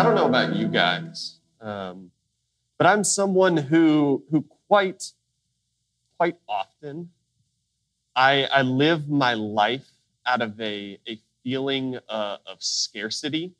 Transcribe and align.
I 0.00 0.02
don't 0.02 0.14
know 0.14 0.26
about 0.26 0.56
you 0.56 0.66
guys, 0.66 1.36
um, 1.60 2.10
but 2.78 2.86
I'm 2.86 3.04
someone 3.04 3.56
who 3.56 4.24
who 4.30 4.46
quite 4.66 5.12
quite 6.16 6.36
often 6.48 7.10
I, 8.16 8.44
I 8.44 8.62
live 8.62 9.08
my 9.08 9.34
life 9.34 9.86
out 10.26 10.42
of 10.42 10.60
a, 10.60 10.98
a 11.06 11.18
feeling 11.42 11.98
uh, 12.08 12.36
of 12.46 12.62
scarcity. 12.62 13.52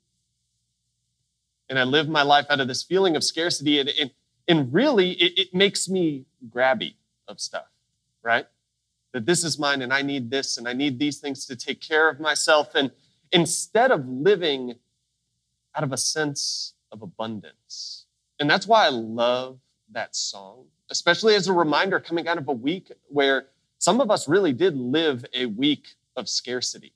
And 1.68 1.78
I 1.78 1.84
live 1.84 2.08
my 2.08 2.22
life 2.22 2.46
out 2.50 2.60
of 2.60 2.68
this 2.68 2.82
feeling 2.82 3.16
of 3.16 3.24
scarcity. 3.24 3.78
And, 3.78 3.90
and, 4.00 4.10
and 4.48 4.72
really, 4.72 5.12
it, 5.12 5.38
it 5.38 5.54
makes 5.54 5.88
me 5.88 6.24
grabby 6.48 6.94
of 7.28 7.40
stuff, 7.40 7.68
right? 8.22 8.46
That 9.12 9.24
this 9.26 9.44
is 9.44 9.58
mine 9.58 9.82
and 9.82 9.92
I 9.92 10.02
need 10.02 10.30
this 10.30 10.58
and 10.58 10.66
I 10.66 10.72
need 10.72 10.98
these 10.98 11.18
things 11.18 11.46
to 11.46 11.56
take 11.56 11.80
care 11.80 12.08
of 12.08 12.18
myself. 12.18 12.74
And 12.74 12.90
instead 13.30 13.90
of 13.92 14.08
living 14.08 14.76
out 15.74 15.84
of 15.84 15.92
a 15.92 15.96
sense 15.96 16.74
of 16.92 17.02
abundance. 17.02 18.06
And 18.38 18.48
that's 18.48 18.66
why 18.66 18.86
I 18.86 18.90
love 18.90 19.58
that 19.92 20.16
song, 20.16 20.64
especially 20.90 21.34
as 21.34 21.48
a 21.48 21.52
reminder 21.52 22.00
coming 22.00 22.26
out 22.28 22.38
of 22.38 22.48
a 22.48 22.52
week 22.52 22.90
where 23.08 23.46
some 23.78 24.00
of 24.00 24.10
us 24.10 24.28
really 24.28 24.52
did 24.52 24.76
live 24.76 25.24
a 25.34 25.46
week 25.46 25.88
of 26.16 26.28
scarcity, 26.28 26.92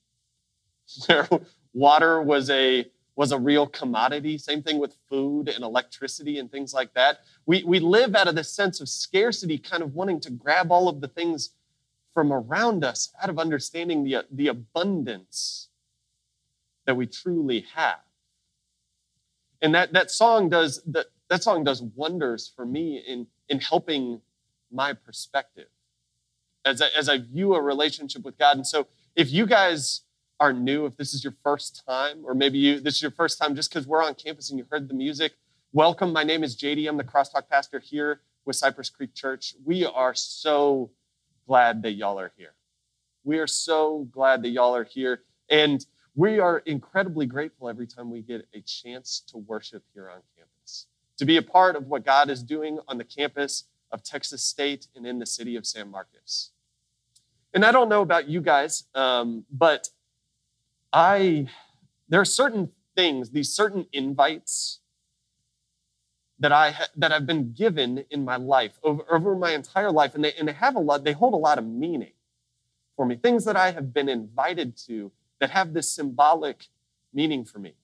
where 1.07 1.29
water 1.73 2.23
was 2.23 2.51
a 2.51 2.87
was 3.17 3.33
a 3.33 3.39
real 3.39 3.67
commodity. 3.67 4.37
Same 4.39 4.63
thing 4.63 4.79
with 4.79 4.97
food 5.09 5.49
and 5.49 5.63
electricity 5.63 6.39
and 6.39 6.51
things 6.51 6.75
like 6.75 6.93
that. 6.95 7.21
We, 7.47 7.63
we 7.63 7.79
live 7.79 8.17
out 8.17 8.27
of 8.27 8.35
this 8.35 8.51
sense 8.51 8.81
of 8.81 8.89
scarcity, 8.89 9.57
kind 9.57 9.85
of 9.85 9.95
wanting 9.95 10.19
to 10.21 10.31
grab 10.31 10.73
all 10.73 10.89
of 10.89 11.01
the 11.01 11.07
things 11.07 11.51
from 12.13 12.33
around 12.33 12.85
us 12.85 13.13
out 13.23 13.31
of 13.31 13.39
understanding 13.39 14.05
the, 14.05 14.25
the 14.31 14.49
abundance 14.49 15.69
that 16.87 16.97
we 16.97 17.07
truly 17.07 17.67
have. 17.75 18.01
And 19.65 19.75
that, 19.75 19.95
that 19.95 20.11
song 20.11 20.51
does 20.51 20.83
that, 20.89 21.07
that 21.31 21.43
song 21.43 21.65
does 21.65 21.81
wonders 21.81 22.53
for 22.55 22.67
me 22.67 22.99
in, 22.99 23.27
in 23.49 23.61
helping 23.61 24.21
my 24.71 24.93
perspective 24.93 25.69
as 26.67 26.83
I, 26.83 26.89
as 26.95 27.09
I 27.09 27.17
view 27.17 27.55
a 27.55 27.63
relationship 27.63 28.27
with 28.27 28.37
God. 28.37 28.59
And 28.59 28.67
so 28.67 28.87
if 29.17 29.33
you 29.33 29.47
guys 29.47 30.03
are 30.39 30.53
new, 30.53 30.85
if 30.85 30.99
this 30.99 31.15
is 31.15 31.25
your 31.25 31.33
first 31.43 31.83
time, 31.89 32.19
or 32.25 32.35
maybe 32.35 32.59
you 32.59 32.79
this 32.79 32.97
is 32.97 33.03
your 33.03 33.11
first 33.11 33.39
time 33.39 33.57
just 33.57 33.71
because 33.71 33.87
we're 33.87 34.05
on 34.05 34.15
campus 34.15 34.51
and 34.51 34.59
you 34.59 34.67
heard 34.71 34.87
the 34.87 34.95
music, 34.95 35.33
welcome. 35.73 36.13
My 36.13 36.25
name 36.25 36.45
is 36.45 36.55
JD. 36.57 36.87
I'm 36.87 36.99
the 36.99 37.03
crosstalk 37.03 37.49
pastor 37.49 37.79
here 37.79 38.21
with 38.45 38.57
Cypress 38.57 38.91
Creek 38.91 39.15
Church. 39.15 39.55
We 39.65 39.87
are 39.87 40.15
so 40.15 40.91
glad 41.47 41.81
that 41.85 41.93
y'all 41.93 42.21
are 42.21 42.33
here. 42.37 42.53
We 43.25 43.39
are 43.39 43.47
so 43.47 44.07
glad 44.13 44.43
that 44.43 44.51
y'all 44.51 44.77
are 44.77 44.85
here. 44.85 45.23
And 45.49 45.87
we 46.15 46.39
are 46.39 46.59
incredibly 46.59 47.27
grateful 47.27 47.69
every 47.69 47.87
time 47.87 48.11
we 48.11 48.23
get 48.23 48.47
a 48.55 48.61
chance 48.61 49.23
to 49.29 49.39
worship 49.39 49.83
here 49.95 50.09
on 50.09 50.21
campus, 50.37 50.87
to 51.19 51.25
be 51.25 51.37
a 51.37 51.43
part 51.43 51.75
of 51.77 51.87
what 51.89 52.05
God 52.05 52.31
is 52.31 52.43
doing 52.43 52.79
on 52.87 52.99
the 52.99 53.05
campus 53.05 53.65
of 53.91 54.03
Texas 54.03 54.45
State 54.45 54.87
and 54.95 55.07
in 55.07 55.19
the 55.19 55.27
city 55.27 55.57
of 55.57 55.67
San 55.67 55.91
Marcos. 55.91 56.51
And 57.53 57.65
I 57.65 57.73
don't 57.73 57.89
know 57.89 58.03
about 58.03 58.29
you 58.29 58.41
guys, 58.41 58.85
um, 58.95 59.45
but 59.51 59.89
I 60.93 61.49
there 62.09 62.21
are 62.21 62.25
certain 62.25 62.71
things, 62.97 63.31
these 63.31 63.51
certain 63.51 63.87
invites 63.93 64.81
that 66.39 66.53
I 66.53 66.73
ha- 66.73 66.89
that 66.97 67.13
I've 67.13 67.27
been 67.27 67.53
given 67.53 68.05
in 68.11 68.25
my 68.25 68.37
life 68.37 68.79
over, 68.83 69.03
over 69.11 69.37
my 69.37 69.53
entire 69.53 69.91
life, 69.91 70.15
and 70.15 70.25
they 70.25 70.33
and 70.35 70.49
they 70.49 70.53
have 70.53 70.77
a 70.77 70.81
lot, 70.81 71.05
they 71.05 71.13
hold 71.13 71.35
a 71.35 71.39
lot 71.39 71.59
of 71.59 71.65
meaning 71.65 72.13
for 72.97 73.07
me. 73.07 73.17
Things 73.17 73.45
that 73.45 73.57
I 73.57 73.71
have 73.73 73.93
been 73.93 74.09
invited 74.09 74.77
to 74.87 75.13
that 75.45 75.51
have 75.51 75.75
this 75.75 75.91
symbolic 75.91 76.69
meaning 77.13 77.45
for 77.45 77.59
me. 77.59 77.75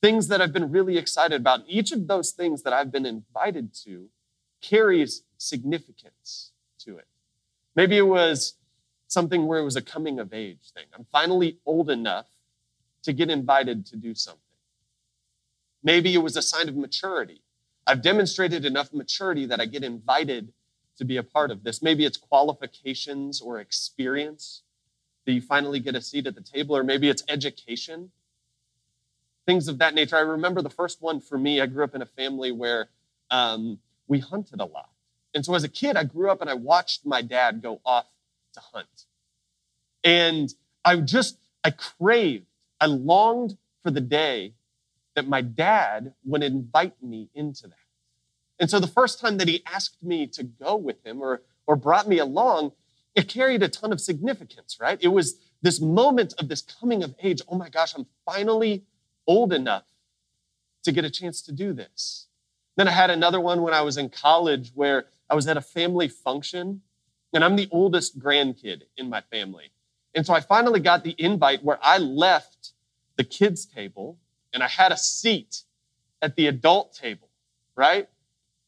Things 0.00 0.28
that 0.28 0.40
I've 0.40 0.54
been 0.54 0.70
really 0.70 0.96
excited 0.96 1.38
about. 1.38 1.64
Each 1.68 1.92
of 1.92 2.06
those 2.06 2.30
things 2.30 2.62
that 2.62 2.72
I've 2.72 2.90
been 2.90 3.04
invited 3.04 3.74
to 3.84 4.08
carries 4.62 5.22
significance 5.36 6.52
to 6.78 6.96
it. 6.96 7.06
Maybe 7.76 7.98
it 7.98 8.06
was 8.06 8.54
something 9.06 9.46
where 9.46 9.58
it 9.58 9.64
was 9.64 9.76
a 9.76 9.82
coming 9.82 10.18
of 10.18 10.32
age 10.32 10.72
thing. 10.74 10.86
I'm 10.94 11.04
finally 11.12 11.58
old 11.66 11.90
enough 11.90 12.24
to 13.02 13.12
get 13.12 13.28
invited 13.28 13.84
to 13.86 13.96
do 13.96 14.14
something. 14.14 14.40
Maybe 15.82 16.14
it 16.14 16.22
was 16.22 16.38
a 16.38 16.42
sign 16.42 16.70
of 16.70 16.74
maturity. 16.74 17.42
I've 17.86 18.00
demonstrated 18.00 18.64
enough 18.64 18.94
maturity 18.94 19.44
that 19.44 19.60
I 19.60 19.66
get 19.66 19.84
invited 19.84 20.54
to 20.96 21.04
be 21.04 21.18
a 21.18 21.22
part 21.22 21.50
of 21.50 21.64
this. 21.64 21.82
Maybe 21.82 22.06
it's 22.06 22.16
qualifications 22.16 23.42
or 23.42 23.60
experience 23.60 24.62
that 25.24 25.32
you 25.32 25.40
finally 25.40 25.80
get 25.80 25.94
a 25.94 26.00
seat 26.00 26.26
at 26.26 26.34
the 26.34 26.40
table, 26.40 26.76
or 26.76 26.82
maybe 26.82 27.08
it's 27.08 27.22
education, 27.28 28.10
things 29.46 29.68
of 29.68 29.78
that 29.78 29.94
nature. 29.94 30.16
I 30.16 30.20
remember 30.20 30.62
the 30.62 30.70
first 30.70 31.00
one 31.02 31.20
for 31.20 31.38
me, 31.38 31.60
I 31.60 31.66
grew 31.66 31.84
up 31.84 31.94
in 31.94 32.02
a 32.02 32.06
family 32.06 32.52
where 32.52 32.88
um, 33.30 33.78
we 34.08 34.18
hunted 34.18 34.60
a 34.60 34.64
lot. 34.64 34.90
And 35.34 35.44
so 35.44 35.54
as 35.54 35.64
a 35.64 35.68
kid, 35.68 35.96
I 35.96 36.04
grew 36.04 36.30
up 36.30 36.40
and 36.40 36.50
I 36.50 36.54
watched 36.54 37.06
my 37.06 37.22
dad 37.22 37.62
go 37.62 37.80
off 37.84 38.06
to 38.54 38.60
hunt. 38.60 39.06
And 40.04 40.52
I 40.84 40.96
just, 40.96 41.38
I 41.64 41.70
craved, 41.70 42.46
I 42.80 42.86
longed 42.86 43.56
for 43.82 43.90
the 43.90 44.00
day 44.00 44.54
that 45.14 45.28
my 45.28 45.40
dad 45.40 46.14
would 46.24 46.42
invite 46.42 47.02
me 47.02 47.28
into 47.34 47.68
that. 47.68 47.76
And 48.58 48.70
so 48.70 48.78
the 48.78 48.86
first 48.86 49.20
time 49.20 49.38
that 49.38 49.48
he 49.48 49.62
asked 49.66 50.02
me 50.02 50.26
to 50.28 50.42
go 50.44 50.76
with 50.76 51.04
him 51.04 51.20
or, 51.20 51.42
or 51.66 51.76
brought 51.76 52.08
me 52.08 52.18
along, 52.18 52.72
it 53.14 53.28
carried 53.28 53.62
a 53.62 53.68
ton 53.68 53.92
of 53.92 54.00
significance, 54.00 54.78
right? 54.80 54.98
It 55.00 55.08
was 55.08 55.36
this 55.60 55.80
moment 55.80 56.34
of 56.38 56.48
this 56.48 56.62
coming 56.62 57.02
of 57.02 57.14
age. 57.22 57.40
Oh 57.48 57.56
my 57.56 57.68
gosh, 57.68 57.94
I'm 57.94 58.06
finally 58.24 58.84
old 59.26 59.52
enough 59.52 59.84
to 60.84 60.92
get 60.92 61.04
a 61.04 61.10
chance 61.10 61.42
to 61.42 61.52
do 61.52 61.72
this. 61.72 62.26
Then 62.76 62.88
I 62.88 62.92
had 62.92 63.10
another 63.10 63.40
one 63.40 63.62
when 63.62 63.74
I 63.74 63.82
was 63.82 63.96
in 63.96 64.08
college 64.08 64.72
where 64.74 65.06
I 65.28 65.34
was 65.34 65.46
at 65.46 65.56
a 65.56 65.60
family 65.60 66.08
function 66.08 66.82
and 67.32 67.44
I'm 67.44 67.56
the 67.56 67.68
oldest 67.70 68.18
grandkid 68.18 68.82
in 68.96 69.08
my 69.08 69.20
family. 69.20 69.72
And 70.14 70.26
so 70.26 70.34
I 70.34 70.40
finally 70.40 70.80
got 70.80 71.04
the 71.04 71.14
invite 71.18 71.62
where 71.62 71.78
I 71.82 71.98
left 71.98 72.72
the 73.16 73.24
kids' 73.24 73.64
table 73.64 74.18
and 74.52 74.62
I 74.62 74.68
had 74.68 74.92
a 74.92 74.96
seat 74.96 75.62
at 76.20 76.36
the 76.36 76.46
adult 76.46 76.94
table, 76.94 77.28
right? 77.76 78.08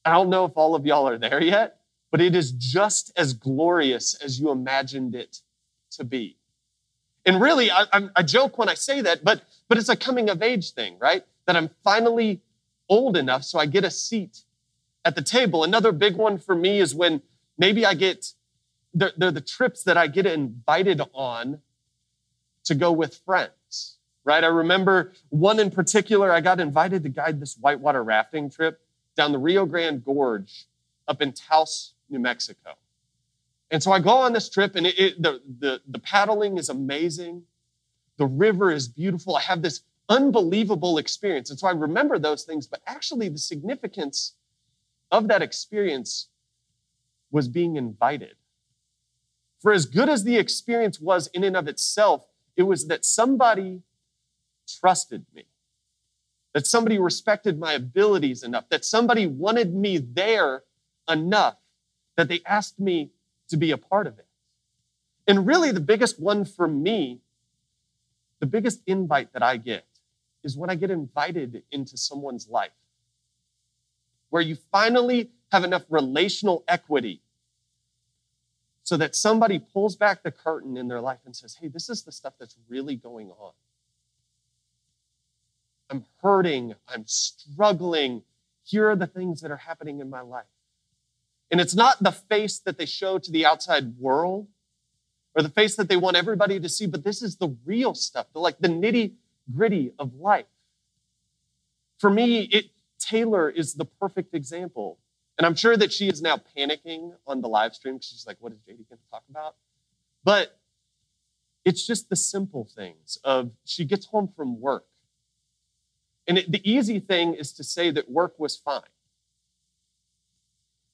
I 0.04 0.12
don't 0.12 0.30
know 0.30 0.44
if 0.44 0.52
all 0.54 0.74
of 0.74 0.86
y'all 0.86 1.08
are 1.08 1.18
there 1.18 1.42
yet, 1.42 1.80
but 2.14 2.20
it 2.20 2.36
is 2.36 2.52
just 2.52 3.10
as 3.16 3.32
glorious 3.32 4.14
as 4.22 4.38
you 4.38 4.52
imagined 4.52 5.16
it 5.16 5.40
to 5.90 6.04
be. 6.04 6.36
And 7.26 7.40
really, 7.40 7.72
I, 7.72 7.86
I, 8.14 8.22
joke 8.22 8.56
when 8.56 8.68
I 8.68 8.74
say 8.74 9.00
that, 9.00 9.24
but, 9.24 9.42
but 9.68 9.78
it's 9.78 9.88
a 9.88 9.96
coming 9.96 10.30
of 10.30 10.40
age 10.40 10.74
thing, 10.74 10.96
right? 11.00 11.24
That 11.46 11.56
I'm 11.56 11.70
finally 11.82 12.40
old 12.88 13.16
enough 13.16 13.42
so 13.42 13.58
I 13.58 13.66
get 13.66 13.82
a 13.82 13.90
seat 13.90 14.42
at 15.04 15.16
the 15.16 15.22
table. 15.22 15.64
Another 15.64 15.90
big 15.90 16.14
one 16.14 16.38
for 16.38 16.54
me 16.54 16.78
is 16.78 16.94
when 16.94 17.20
maybe 17.58 17.84
I 17.84 17.94
get 17.94 18.30
they're, 18.94 19.10
they're 19.16 19.32
the 19.32 19.40
trips 19.40 19.82
that 19.82 19.96
I 19.96 20.06
get 20.06 20.24
invited 20.24 21.00
on 21.14 21.62
to 22.62 22.76
go 22.76 22.92
with 22.92 23.16
friends, 23.26 23.96
right? 24.22 24.44
I 24.44 24.46
remember 24.46 25.14
one 25.30 25.58
in 25.58 25.68
particular, 25.68 26.30
I 26.30 26.42
got 26.42 26.60
invited 26.60 27.02
to 27.02 27.08
guide 27.08 27.40
this 27.40 27.56
whitewater 27.60 28.04
rafting 28.04 28.50
trip 28.50 28.80
down 29.16 29.32
the 29.32 29.38
Rio 29.38 29.66
Grande 29.66 30.04
Gorge 30.04 30.68
up 31.08 31.20
in 31.20 31.32
Taos, 31.32 31.93
New 32.08 32.18
Mexico. 32.18 32.70
And 33.70 33.82
so 33.82 33.92
I 33.92 33.98
go 33.98 34.10
on 34.10 34.32
this 34.32 34.48
trip, 34.48 34.76
and 34.76 34.86
it, 34.86 34.98
it, 34.98 35.22
the, 35.22 35.40
the, 35.58 35.80
the 35.88 35.98
paddling 35.98 36.58
is 36.58 36.68
amazing. 36.68 37.42
The 38.18 38.26
river 38.26 38.70
is 38.70 38.86
beautiful. 38.86 39.36
I 39.36 39.40
have 39.40 39.62
this 39.62 39.80
unbelievable 40.08 40.98
experience. 40.98 41.50
And 41.50 41.58
so 41.58 41.66
I 41.66 41.72
remember 41.72 42.18
those 42.18 42.44
things, 42.44 42.66
but 42.66 42.82
actually, 42.86 43.28
the 43.28 43.38
significance 43.38 44.34
of 45.10 45.28
that 45.28 45.42
experience 45.42 46.28
was 47.30 47.48
being 47.48 47.76
invited. 47.76 48.34
For 49.60 49.72
as 49.72 49.86
good 49.86 50.08
as 50.08 50.24
the 50.24 50.36
experience 50.36 51.00
was 51.00 51.28
in 51.28 51.42
and 51.42 51.56
of 51.56 51.66
itself, 51.66 52.26
it 52.56 52.64
was 52.64 52.86
that 52.88 53.04
somebody 53.04 53.82
trusted 54.68 55.24
me, 55.34 55.46
that 56.52 56.66
somebody 56.66 56.98
respected 56.98 57.58
my 57.58 57.72
abilities 57.72 58.42
enough, 58.42 58.68
that 58.68 58.84
somebody 58.84 59.26
wanted 59.26 59.74
me 59.74 59.98
there 59.98 60.62
enough 61.08 61.56
that 62.16 62.28
they 62.28 62.40
asked 62.46 62.78
me 62.78 63.10
to 63.48 63.56
be 63.56 63.70
a 63.70 63.76
part 63.76 64.06
of 64.06 64.18
it. 64.18 64.26
And 65.26 65.46
really, 65.46 65.70
the 65.70 65.80
biggest 65.80 66.20
one 66.20 66.44
for 66.44 66.68
me, 66.68 67.20
the 68.40 68.46
biggest 68.46 68.82
invite 68.86 69.32
that 69.32 69.42
I 69.42 69.56
get 69.56 69.84
is 70.42 70.56
when 70.56 70.70
I 70.70 70.74
get 70.74 70.90
invited 70.90 71.62
into 71.70 71.96
someone's 71.96 72.48
life, 72.48 72.70
where 74.30 74.42
you 74.42 74.56
finally 74.70 75.30
have 75.50 75.64
enough 75.64 75.84
relational 75.88 76.64
equity 76.68 77.20
so 78.82 78.98
that 78.98 79.16
somebody 79.16 79.58
pulls 79.58 79.96
back 79.96 80.22
the 80.22 80.30
curtain 80.30 80.76
in 80.76 80.88
their 80.88 81.00
life 81.00 81.20
and 81.24 81.34
says, 81.34 81.56
hey, 81.58 81.68
this 81.68 81.88
is 81.88 82.02
the 82.02 82.12
stuff 82.12 82.34
that's 82.38 82.56
really 82.68 82.96
going 82.96 83.30
on. 83.40 83.52
I'm 85.88 86.04
hurting, 86.22 86.74
I'm 86.86 87.06
struggling. 87.06 88.22
Here 88.64 88.90
are 88.90 88.96
the 88.96 89.06
things 89.06 89.40
that 89.40 89.50
are 89.50 89.56
happening 89.56 90.00
in 90.00 90.10
my 90.10 90.20
life. 90.20 90.44
And 91.54 91.60
it's 91.60 91.76
not 91.76 92.02
the 92.02 92.10
face 92.10 92.58
that 92.58 92.78
they 92.78 92.84
show 92.84 93.16
to 93.16 93.30
the 93.30 93.46
outside 93.46 93.96
world 93.96 94.48
or 95.36 95.42
the 95.42 95.48
face 95.48 95.76
that 95.76 95.88
they 95.88 95.96
want 95.96 96.16
everybody 96.16 96.58
to 96.58 96.68
see, 96.68 96.84
but 96.84 97.04
this 97.04 97.22
is 97.22 97.36
the 97.36 97.56
real 97.64 97.94
stuff, 97.94 98.26
the, 98.32 98.40
like 98.40 98.58
the 98.58 98.66
nitty 98.66 99.12
gritty 99.54 99.92
of 99.96 100.16
life. 100.16 100.46
For 102.00 102.10
me, 102.10 102.40
it, 102.40 102.70
Taylor 102.98 103.48
is 103.48 103.74
the 103.74 103.84
perfect 103.84 104.34
example. 104.34 104.98
And 105.38 105.46
I'm 105.46 105.54
sure 105.54 105.76
that 105.76 105.92
she 105.92 106.08
is 106.08 106.20
now 106.20 106.40
panicking 106.58 107.12
on 107.24 107.40
the 107.40 107.48
live 107.48 107.72
stream 107.72 107.98
because 107.98 108.08
she's 108.08 108.26
like, 108.26 108.38
what 108.40 108.50
is 108.50 108.58
JD 108.58 108.88
going 108.88 108.98
to 108.98 109.10
talk 109.12 109.22
about? 109.30 109.54
But 110.24 110.58
it's 111.64 111.86
just 111.86 112.08
the 112.08 112.16
simple 112.16 112.64
things 112.64 113.16
of 113.22 113.52
she 113.64 113.84
gets 113.84 114.06
home 114.06 114.28
from 114.36 114.60
work. 114.60 114.86
And 116.26 116.36
it, 116.36 116.50
the 116.50 116.68
easy 116.68 116.98
thing 116.98 117.34
is 117.34 117.52
to 117.52 117.62
say 117.62 117.92
that 117.92 118.10
work 118.10 118.40
was 118.40 118.56
fine. 118.56 118.82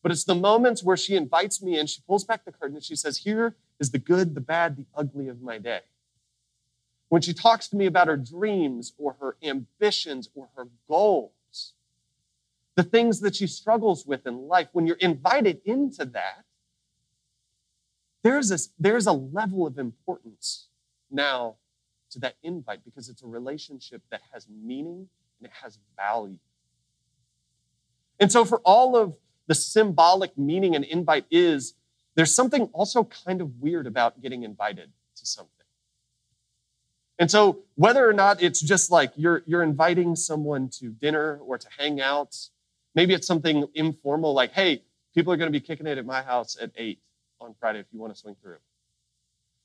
But 0.02 0.12
it's 0.12 0.24
the 0.24 0.34
moments 0.34 0.82
where 0.82 0.96
she 0.96 1.14
invites 1.14 1.62
me 1.62 1.78
in, 1.78 1.86
she 1.86 2.00
pulls 2.06 2.24
back 2.24 2.44
the 2.44 2.52
curtain 2.52 2.76
and 2.76 2.84
she 2.84 2.96
says, 2.96 3.18
Here 3.18 3.54
is 3.78 3.90
the 3.90 3.98
good, 3.98 4.34
the 4.34 4.40
bad, 4.40 4.76
the 4.76 4.86
ugly 4.94 5.28
of 5.28 5.42
my 5.42 5.58
day. 5.58 5.80
When 7.08 7.22
she 7.22 7.34
talks 7.34 7.68
to 7.68 7.76
me 7.76 7.86
about 7.86 8.08
her 8.08 8.16
dreams 8.16 8.92
or 8.96 9.16
her 9.20 9.36
ambitions 9.42 10.30
or 10.34 10.48
her 10.56 10.68
goals, 10.88 11.74
the 12.76 12.82
things 12.84 13.20
that 13.20 13.34
she 13.34 13.46
struggles 13.46 14.06
with 14.06 14.26
in 14.26 14.48
life, 14.48 14.68
when 14.72 14.86
you're 14.86 14.96
invited 14.96 15.60
into 15.64 16.04
that, 16.06 16.44
there's 18.22 18.50
a, 18.50 18.58
there's 18.78 19.06
a 19.06 19.12
level 19.12 19.66
of 19.66 19.78
importance 19.78 20.68
now 21.10 21.56
to 22.10 22.18
that 22.20 22.36
invite 22.42 22.84
because 22.84 23.08
it's 23.08 23.22
a 23.22 23.26
relationship 23.26 24.02
that 24.10 24.20
has 24.32 24.46
meaning 24.48 25.08
and 25.38 25.46
it 25.46 25.52
has 25.62 25.78
value. 25.96 26.38
And 28.18 28.30
so, 28.30 28.44
for 28.44 28.58
all 28.58 28.96
of 28.96 29.14
the 29.50 29.54
symbolic 29.56 30.38
meaning 30.38 30.76
an 30.76 30.84
invite 30.84 31.24
is, 31.28 31.74
there's 32.14 32.32
something 32.32 32.70
also 32.72 33.02
kind 33.02 33.40
of 33.40 33.56
weird 33.58 33.88
about 33.88 34.22
getting 34.22 34.44
invited 34.44 34.92
to 35.16 35.26
something. 35.26 35.66
And 37.18 37.28
so, 37.28 37.58
whether 37.74 38.08
or 38.08 38.12
not 38.12 38.40
it's 38.40 38.60
just 38.60 38.92
like 38.92 39.10
you're, 39.16 39.42
you're 39.46 39.64
inviting 39.64 40.14
someone 40.14 40.68
to 40.78 40.90
dinner 40.90 41.40
or 41.44 41.58
to 41.58 41.66
hang 41.76 42.00
out, 42.00 42.38
maybe 42.94 43.12
it's 43.12 43.26
something 43.26 43.66
informal 43.74 44.34
like, 44.34 44.52
hey, 44.52 44.84
people 45.16 45.32
are 45.32 45.36
going 45.36 45.52
to 45.52 45.58
be 45.58 45.66
kicking 45.66 45.88
it 45.88 45.98
at 45.98 46.06
my 46.06 46.22
house 46.22 46.56
at 46.62 46.70
8 46.76 47.00
on 47.40 47.56
Friday 47.58 47.80
if 47.80 47.86
you 47.90 47.98
want 47.98 48.14
to 48.14 48.20
swing 48.20 48.36
through. 48.40 48.58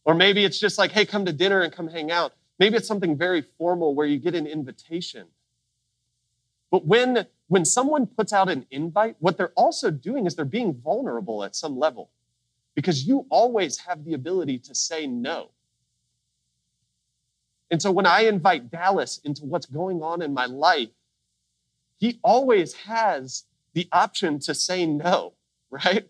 Or 0.04 0.16
maybe 0.16 0.46
it's 0.46 0.60
just 0.60 0.80
like, 0.80 0.94
hey, 0.94 1.06
come 1.06 1.26
to 1.26 1.32
dinner 1.32 1.62
and 1.62 1.72
come 1.72 1.90
hang 1.90 2.10
out. 2.10 2.34
Maybe 2.58 2.76
it's 2.76 2.88
something 2.88 3.16
very 3.16 3.44
formal 3.60 3.94
where 3.94 4.08
you 4.08 4.18
get 4.18 4.34
an 4.34 4.48
invitation. 4.48 5.28
But 6.76 6.86
when, 6.86 7.26
when 7.48 7.64
someone 7.64 8.06
puts 8.06 8.34
out 8.34 8.50
an 8.50 8.66
invite, 8.70 9.16
what 9.20 9.38
they're 9.38 9.54
also 9.56 9.90
doing 9.90 10.26
is 10.26 10.36
they're 10.36 10.44
being 10.44 10.74
vulnerable 10.74 11.42
at 11.46 11.56
some 11.56 11.80
level 11.80 12.10
because 12.76 13.08
you 13.08 13.26
always 13.30 13.78
have 13.78 14.04
the 14.04 14.14
ability 14.14 14.60
to 14.60 14.76
say 14.76 15.08
no. 15.08 15.52
And 17.72 17.82
so 17.82 17.92
when 17.92 18.06
I 18.06 18.26
invite 18.26 18.70
Dallas 18.70 19.22
into 19.24 19.46
what's 19.46 19.68
going 19.68 20.04
on 20.04 20.22
in 20.22 20.34
my 20.34 20.48
life, 20.48 20.90
he 21.98 22.20
always 22.22 22.74
has 22.74 23.46
the 23.72 23.88
option 23.94 24.40
to 24.40 24.54
say 24.54 24.86
no, 24.86 25.32
right? 25.70 26.10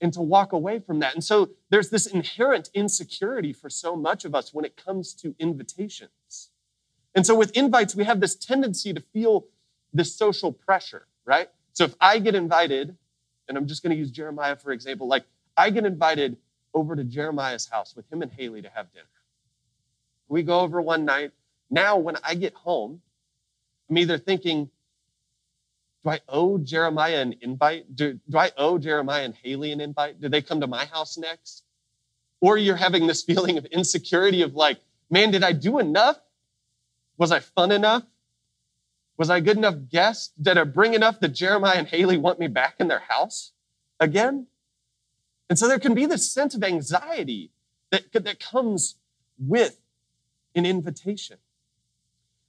and 0.00 0.12
to 0.12 0.20
walk 0.20 0.52
away 0.52 0.80
from 0.80 0.98
that. 0.98 1.14
And 1.14 1.22
so 1.22 1.50
there's 1.70 1.90
this 1.90 2.08
inherent 2.08 2.68
insecurity 2.74 3.52
for 3.52 3.70
so 3.70 3.94
much 3.94 4.24
of 4.24 4.34
us 4.34 4.52
when 4.52 4.64
it 4.64 4.76
comes 4.76 5.14
to 5.14 5.36
invitations. 5.38 6.48
And 7.14 7.26
so 7.26 7.34
with 7.34 7.56
invites, 7.56 7.94
we 7.94 8.04
have 8.04 8.20
this 8.20 8.34
tendency 8.34 8.92
to 8.92 9.00
feel 9.12 9.46
this 9.92 10.14
social 10.14 10.52
pressure, 10.52 11.06
right? 11.24 11.48
So 11.72 11.84
if 11.84 11.94
I 12.00 12.18
get 12.18 12.34
invited, 12.34 12.96
and 13.48 13.58
I'm 13.58 13.66
just 13.66 13.82
going 13.82 13.90
to 13.90 13.96
use 13.96 14.10
Jeremiah 14.10 14.56
for 14.56 14.72
example, 14.72 15.08
like 15.08 15.24
I 15.56 15.70
get 15.70 15.84
invited 15.84 16.36
over 16.74 16.96
to 16.96 17.04
Jeremiah's 17.04 17.68
house 17.68 17.94
with 17.94 18.10
him 18.10 18.22
and 18.22 18.32
Haley 18.32 18.62
to 18.62 18.70
have 18.70 18.92
dinner. 18.92 19.06
We 20.28 20.42
go 20.42 20.60
over 20.60 20.80
one 20.80 21.04
night. 21.04 21.32
Now, 21.70 21.98
when 21.98 22.16
I 22.22 22.34
get 22.34 22.54
home, 22.54 23.02
I'm 23.90 23.98
either 23.98 24.16
thinking, 24.16 24.70
do 26.04 26.10
I 26.10 26.20
owe 26.28 26.58
Jeremiah 26.58 27.20
an 27.20 27.36
invite? 27.42 27.94
Do, 27.94 28.18
do 28.28 28.38
I 28.38 28.50
owe 28.56 28.78
Jeremiah 28.78 29.24
and 29.24 29.34
Haley 29.34 29.72
an 29.72 29.80
invite? 29.80 30.20
Do 30.20 30.28
they 30.28 30.42
come 30.42 30.60
to 30.60 30.66
my 30.66 30.86
house 30.86 31.18
next? 31.18 31.64
Or 32.40 32.56
you're 32.56 32.76
having 32.76 33.06
this 33.06 33.22
feeling 33.28 33.58
of 33.58 33.66
insecurity 33.66 34.42
of 34.42 34.54
like, 34.54 34.78
man, 35.10 35.30
did 35.30 35.44
I 35.44 35.52
do 35.52 35.78
enough? 35.78 36.16
Was 37.22 37.30
I 37.30 37.38
fun 37.38 37.70
enough? 37.70 38.02
Was 39.16 39.30
I 39.30 39.38
good 39.38 39.56
enough 39.56 39.76
guest? 39.88 40.32
Did 40.42 40.58
I 40.58 40.64
bring 40.64 40.94
enough 40.94 41.20
that 41.20 41.28
Jeremiah 41.28 41.76
and 41.76 41.86
Haley 41.86 42.16
want 42.16 42.40
me 42.40 42.48
back 42.48 42.74
in 42.80 42.88
their 42.88 42.98
house 42.98 43.52
again? 44.00 44.48
And 45.48 45.56
so 45.56 45.68
there 45.68 45.78
can 45.78 45.94
be 45.94 46.04
this 46.04 46.28
sense 46.28 46.56
of 46.56 46.64
anxiety 46.64 47.52
that, 47.92 48.12
that 48.12 48.40
comes 48.40 48.96
with 49.38 49.78
an 50.56 50.66
invitation. 50.66 51.36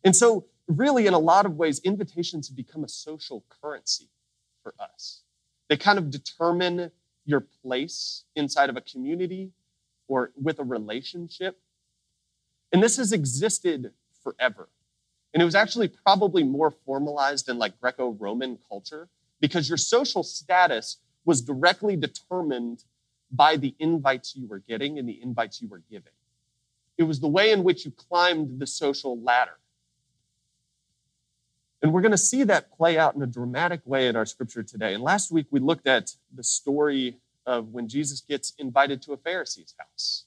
And 0.04 0.16
so 0.16 0.46
really, 0.68 1.06
in 1.06 1.14
a 1.14 1.20
lot 1.20 1.46
of 1.46 1.56
ways, 1.56 1.78
invitations 1.84 2.48
have 2.48 2.58
become 2.58 2.84
a 2.84 2.90
social 2.90 3.46
currency 3.62 4.10
for 4.64 4.74
us. 4.80 5.22
They 5.70 5.78
kind 5.78 6.00
of 6.00 6.10
determine 6.10 6.90
your 7.26 7.42
place 7.42 8.24
inside 8.36 8.72
of 8.72 8.78
a 8.78 8.82
community 8.82 9.52
or 10.08 10.32
with 10.36 10.58
a 10.58 10.64
relationship. 10.64 11.60
And 12.72 12.82
this 12.82 12.98
has 12.98 13.12
existed 13.12 13.92
forever. 14.24 14.70
And 15.34 15.42
it 15.42 15.46
was 15.46 15.56
actually 15.56 15.88
probably 15.88 16.44
more 16.44 16.72
formalized 16.72 17.50
in 17.50 17.58
like 17.58 17.80
Greco 17.80 18.12
Roman 18.12 18.58
culture 18.70 19.10
because 19.40 19.68
your 19.68 19.78
social 19.78 20.24
status 20.24 20.98
was 21.26 21.42
directly 21.42 21.96
determined 21.96 22.84
by 23.32 23.58
the 23.58 23.76
invites 23.80 24.36
you 24.36 24.48
were 24.48 24.60
getting 24.60 25.00
and 25.00 25.10
the 25.10 25.20
invites 25.22 25.62
you 25.62 25.68
were 25.68 25.82
giving. 25.90 26.12
It 26.98 27.04
was 27.04 27.20
the 27.20 27.28
way 27.28 27.52
in 27.52 27.64
which 27.64 27.86
you 27.86 27.92
climbed 27.92 28.60
the 28.60 28.68
social 28.68 29.20
ladder. 29.20 29.58
And 31.82 31.92
we're 31.92 32.02
going 32.02 32.12
to 32.12 32.18
see 32.18 32.44
that 32.44 32.72
play 32.72 32.98
out 32.98 33.16
in 33.16 33.22
a 33.22 33.28
dramatic 33.28 33.82
way 33.86 34.08
in 34.08 34.16
our 34.16 34.26
scripture 34.26 34.64
today. 34.64 34.94
And 34.94 35.04
last 35.04 35.32
week 35.32 35.48
we 35.50 35.60
looked 35.60 35.88
at 35.88 36.16
the 36.34 36.44
story 36.44 37.18
of 37.46 37.70
when 37.70 37.88
Jesus 37.90 38.22
gets 38.22 38.54
invited 38.58 39.02
to 39.02 39.14
a 39.14 39.18
Pharisee's 39.18 39.74
house. 39.78 40.24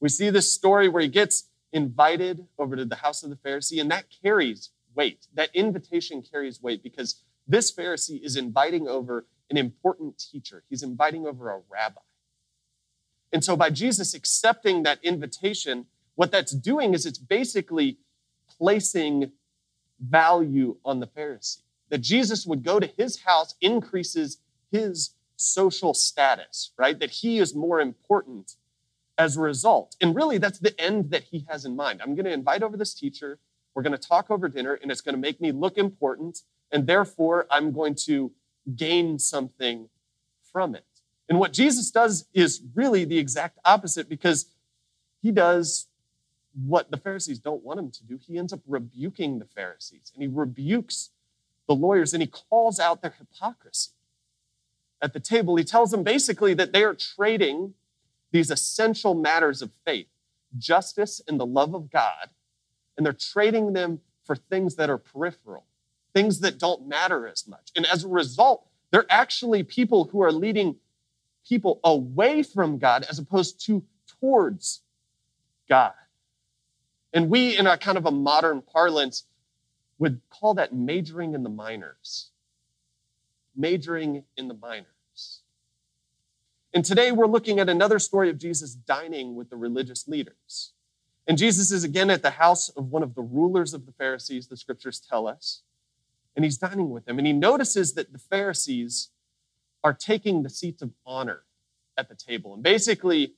We 0.00 0.08
see 0.08 0.30
this 0.30 0.52
story 0.52 0.88
where 0.88 1.02
he 1.02 1.08
gets 1.08 1.48
invited 1.74 2.46
over 2.58 2.76
to 2.76 2.84
the 2.86 2.96
house 2.96 3.22
of 3.22 3.28
the 3.28 3.36
Pharisee, 3.36 3.80
and 3.80 3.90
that 3.90 4.06
carries 4.22 4.70
weight. 4.94 5.26
That 5.34 5.50
invitation 5.52 6.22
carries 6.22 6.62
weight 6.62 6.82
because 6.82 7.22
this 7.46 7.74
Pharisee 7.74 8.24
is 8.24 8.36
inviting 8.36 8.88
over 8.88 9.26
an 9.50 9.58
important 9.58 10.18
teacher, 10.18 10.62
he's 10.70 10.82
inviting 10.82 11.26
over 11.26 11.50
a 11.50 11.60
rabbi. 11.68 12.00
And 13.32 13.44
so 13.44 13.56
by 13.56 13.68
Jesus 13.68 14.14
accepting 14.14 14.84
that 14.84 15.00
invitation, 15.02 15.86
what 16.14 16.30
that's 16.30 16.52
doing 16.52 16.94
is 16.94 17.04
it's 17.04 17.18
basically 17.18 17.98
placing 18.58 19.32
value 20.00 20.76
on 20.84 21.00
the 21.00 21.06
Pharisee. 21.06 21.62
That 21.90 21.98
Jesus 21.98 22.46
would 22.46 22.62
go 22.62 22.80
to 22.80 22.86
his 22.86 23.22
house 23.22 23.54
increases 23.60 24.38
his 24.70 25.10
social 25.36 25.92
status, 25.92 26.70
right? 26.78 26.98
That 26.98 27.10
he 27.10 27.38
is 27.38 27.54
more 27.54 27.80
important 27.80 28.54
as 29.16 29.36
a 29.36 29.40
result. 29.40 29.96
And 30.00 30.14
really, 30.14 30.38
that's 30.38 30.58
the 30.58 30.78
end 30.80 31.10
that 31.10 31.24
he 31.24 31.44
has 31.48 31.64
in 31.64 31.76
mind. 31.76 32.00
I'm 32.02 32.14
going 32.14 32.24
to 32.24 32.32
invite 32.32 32.62
over 32.62 32.76
this 32.76 32.94
teacher. 32.94 33.38
We're 33.74 33.82
going 33.82 33.96
to 33.96 34.08
talk 34.08 34.30
over 34.30 34.48
dinner, 34.48 34.74
and 34.74 34.90
it's 34.90 35.00
going 35.00 35.14
to 35.14 35.20
make 35.20 35.40
me 35.40 35.52
look 35.52 35.78
important. 35.78 36.42
And 36.72 36.86
therefore, 36.86 37.46
I'm 37.50 37.72
going 37.72 37.94
to 38.06 38.32
gain 38.74 39.18
something 39.18 39.88
from 40.52 40.74
it. 40.74 40.84
And 41.28 41.38
what 41.38 41.52
Jesus 41.52 41.90
does 41.90 42.26
is 42.34 42.62
really 42.74 43.04
the 43.04 43.18
exact 43.18 43.58
opposite 43.64 44.08
because 44.08 44.46
he 45.22 45.30
does 45.30 45.86
what 46.66 46.90
the 46.90 46.96
Pharisees 46.96 47.38
don't 47.38 47.64
want 47.64 47.80
him 47.80 47.90
to 47.90 48.04
do. 48.04 48.18
He 48.24 48.38
ends 48.38 48.52
up 48.52 48.60
rebuking 48.66 49.38
the 49.38 49.44
Pharisees 49.44 50.12
and 50.14 50.22
he 50.22 50.28
rebukes 50.28 51.10
the 51.66 51.74
lawyers 51.74 52.12
and 52.12 52.22
he 52.22 52.26
calls 52.26 52.78
out 52.78 53.02
their 53.02 53.14
hypocrisy. 53.18 53.90
At 55.02 55.12
the 55.12 55.20
table, 55.20 55.56
he 55.56 55.64
tells 55.64 55.90
them 55.90 56.02
basically 56.02 56.54
that 56.54 56.72
they 56.72 56.84
are 56.84 56.94
trading 56.94 57.74
these 58.34 58.50
essential 58.50 59.14
matters 59.14 59.62
of 59.62 59.70
faith, 59.86 60.08
justice 60.58 61.22
and 61.28 61.38
the 61.38 61.46
love 61.46 61.72
of 61.72 61.88
God, 61.88 62.30
and 62.96 63.06
they're 63.06 63.12
trading 63.12 63.74
them 63.74 64.00
for 64.24 64.34
things 64.34 64.74
that 64.74 64.90
are 64.90 64.98
peripheral, 64.98 65.66
things 66.14 66.40
that 66.40 66.58
don't 66.58 66.88
matter 66.88 67.28
as 67.28 67.46
much. 67.46 67.70
And 67.76 67.86
as 67.86 68.02
a 68.02 68.08
result, 68.08 68.66
they're 68.90 69.06
actually 69.08 69.62
people 69.62 70.06
who 70.06 70.20
are 70.20 70.32
leading 70.32 70.74
people 71.48 71.78
away 71.84 72.42
from 72.42 72.78
God 72.78 73.06
as 73.08 73.20
opposed 73.20 73.64
to 73.66 73.84
towards 74.18 74.80
God. 75.68 75.92
And 77.12 77.30
we, 77.30 77.56
in 77.56 77.68
a 77.68 77.78
kind 77.78 77.96
of 77.96 78.04
a 78.04 78.10
modern 78.10 78.62
parlance, 78.62 79.26
would 80.00 80.20
call 80.28 80.54
that 80.54 80.74
majoring 80.74 81.34
in 81.34 81.44
the 81.44 81.50
minors. 81.50 82.30
Majoring 83.54 84.24
in 84.36 84.48
the 84.48 84.54
minors. 84.54 84.88
And 86.74 86.84
today 86.84 87.12
we're 87.12 87.28
looking 87.28 87.60
at 87.60 87.68
another 87.68 88.00
story 88.00 88.28
of 88.28 88.36
Jesus 88.36 88.74
dining 88.74 89.36
with 89.36 89.48
the 89.48 89.56
religious 89.56 90.08
leaders. 90.08 90.72
And 91.24 91.38
Jesus 91.38 91.70
is 91.70 91.84
again 91.84 92.10
at 92.10 92.22
the 92.22 92.30
house 92.30 92.68
of 92.68 92.90
one 92.90 93.04
of 93.04 93.14
the 93.14 93.22
rulers 93.22 93.74
of 93.74 93.86
the 93.86 93.92
Pharisees, 93.92 94.48
the 94.48 94.56
scriptures 94.56 95.00
tell 95.00 95.28
us. 95.28 95.62
And 96.34 96.44
he's 96.44 96.58
dining 96.58 96.90
with 96.90 97.04
them. 97.04 97.18
And 97.18 97.28
he 97.28 97.32
notices 97.32 97.94
that 97.94 98.12
the 98.12 98.18
Pharisees 98.18 99.10
are 99.84 99.92
taking 99.92 100.42
the 100.42 100.50
seats 100.50 100.82
of 100.82 100.90
honor 101.06 101.44
at 101.96 102.08
the 102.08 102.16
table. 102.16 102.54
And 102.54 102.62
basically, 102.62 103.34